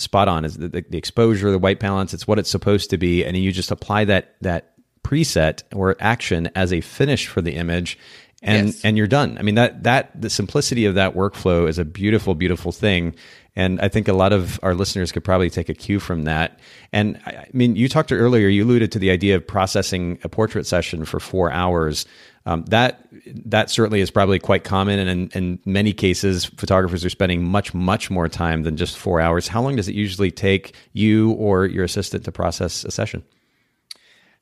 [0.00, 2.14] spot on is the, the, the exposure, the white balance.
[2.14, 4.72] It's what it's supposed to be, and you just apply that that
[5.04, 7.98] preset or action as a finish for the image,
[8.42, 8.84] and Yes.
[8.84, 9.36] and you're done.
[9.38, 13.14] I mean that that the simplicity of that workflow is a beautiful, beautiful thing.
[13.56, 16.60] And I think a lot of our listeners could probably take a cue from that.
[16.92, 20.28] And I I mean, you talked earlier, you alluded to the idea of processing a
[20.28, 22.06] portrait session for four hours.
[22.46, 27.10] Um, that that certainly is probably quite common, and in, in many cases, photographers are
[27.10, 29.48] spending much much more time than just four hours.
[29.48, 33.24] How long does it usually take you or your assistant to process a session?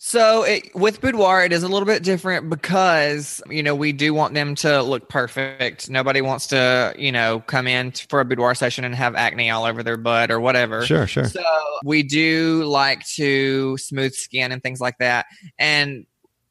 [0.01, 4.15] So it, with boudoir, it is a little bit different because you know we do
[4.15, 5.91] want them to look perfect.
[5.91, 9.65] Nobody wants to you know come in for a boudoir session and have acne all
[9.65, 10.87] over their butt or whatever.
[10.87, 11.25] Sure, sure.
[11.25, 11.43] So
[11.85, 15.27] we do like to smooth skin and things like that.
[15.59, 16.07] And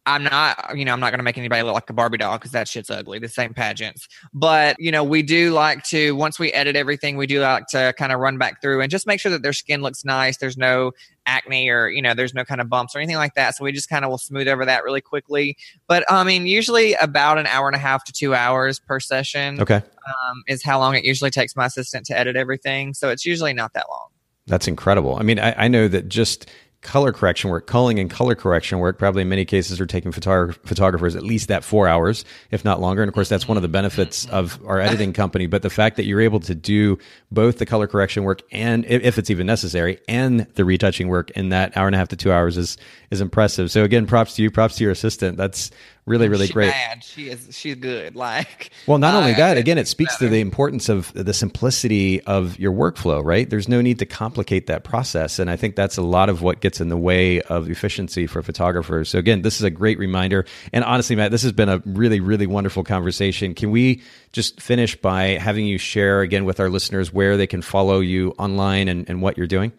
[0.08, 2.38] I'm not, you know, I'm not going to make anybody look like a Barbie doll
[2.38, 3.20] because that shit's ugly.
[3.20, 7.28] The same pageants, but you know, we do like to once we edit everything, we
[7.28, 9.82] do like to kind of run back through and just make sure that their skin
[9.82, 10.38] looks nice.
[10.38, 10.94] There's no
[11.26, 13.56] acne or you know, there's no kind of bumps or anything like that.
[13.56, 15.58] So we just kind of will smooth over that really quickly.
[15.88, 19.62] But I mean, usually about an hour and a half to two hours per session.
[19.62, 22.94] Okay, um, is how long it usually takes my assistant to edit everything.
[22.94, 24.08] So it's usually not that long.
[24.48, 25.18] That's incredible.
[25.18, 26.50] I mean, I, I know that just
[26.88, 30.56] color correction work, culling and color correction work, probably in many cases are taking photog-
[30.66, 33.04] photographers at least that four hours, if not longer.
[33.04, 35.48] And of course, that's one of the benefits of our editing company.
[35.48, 36.98] But the fact that you're able to do
[37.30, 41.50] both the color correction work and, if it's even necessary, and the retouching work in
[41.50, 42.78] that hour and a half to two hours is
[43.12, 43.70] is impressive.
[43.70, 45.38] So again, props to you, props to your assistant.
[45.38, 45.72] That's
[46.08, 47.04] really really she great bad.
[47.04, 50.26] she is she's good like well not only that again it speaks better.
[50.26, 54.68] to the importance of the simplicity of your workflow right there's no need to complicate
[54.68, 57.70] that process and i think that's a lot of what gets in the way of
[57.70, 61.52] efficiency for photographers so again this is a great reminder and honestly matt this has
[61.52, 64.02] been a really really wonderful conversation can we
[64.32, 68.34] just finish by having you share again with our listeners where they can follow you
[68.40, 69.74] online and, and what you're doing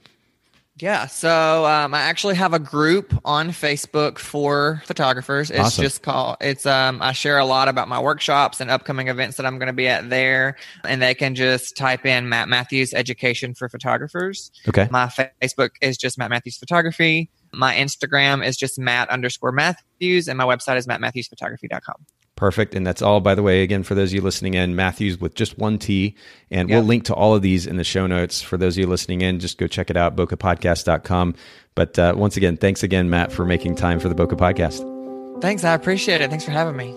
[0.81, 5.51] yeah, so um, I actually have a group on Facebook for photographers.
[5.51, 5.83] It's awesome.
[5.83, 6.37] just called.
[6.41, 9.69] It's um, I share a lot about my workshops and upcoming events that I'm going
[9.69, 14.51] to be at there, and they can just type in Matt Mathews Education for Photographers.
[14.69, 14.89] Okay.
[14.91, 15.07] My
[15.43, 17.31] Facebook is just Matt Mathews Photography.
[17.53, 22.07] My Instagram is just Matt underscore Mathews, and my website is mattmathewsphotography.com.
[22.39, 22.77] Perfect.
[22.77, 25.35] And that's all, by the way, again, for those of you listening in, Mathews with
[25.35, 26.15] just one T.
[26.53, 28.41] And we'll link to all of these in the show notes.
[28.41, 31.35] For those of you listening in, just go check it out, bokehpodcast.com.
[31.75, 35.41] But uh, once again, thanks again, Matt, for making time for the Bokeh Podcast.
[35.41, 35.65] Thanks.
[35.65, 36.31] I appreciate it.
[36.31, 36.95] Thanks for having me.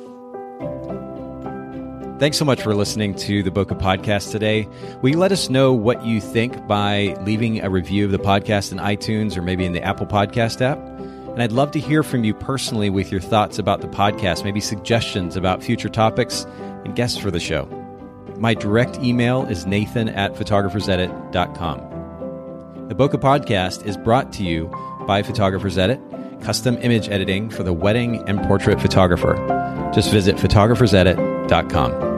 [2.19, 4.67] Thanks so much for listening to the Bokeh Podcast today.
[5.01, 8.71] Will you let us know what you think by leaving a review of the podcast
[8.71, 10.77] in iTunes or maybe in the Apple Podcast app?
[11.31, 14.59] And I'd love to hear from you personally with your thoughts about the podcast, maybe
[14.59, 16.45] suggestions about future topics
[16.83, 17.65] and guests for the show.
[18.37, 22.87] My direct email is nathan at photographersedit.com.
[22.89, 24.69] The Bokeh Podcast is brought to you
[25.07, 26.01] by Photographers Edit,
[26.41, 29.35] custom image editing for the wedding and portrait photographer.
[29.93, 32.10] Just visit photographersedit.com.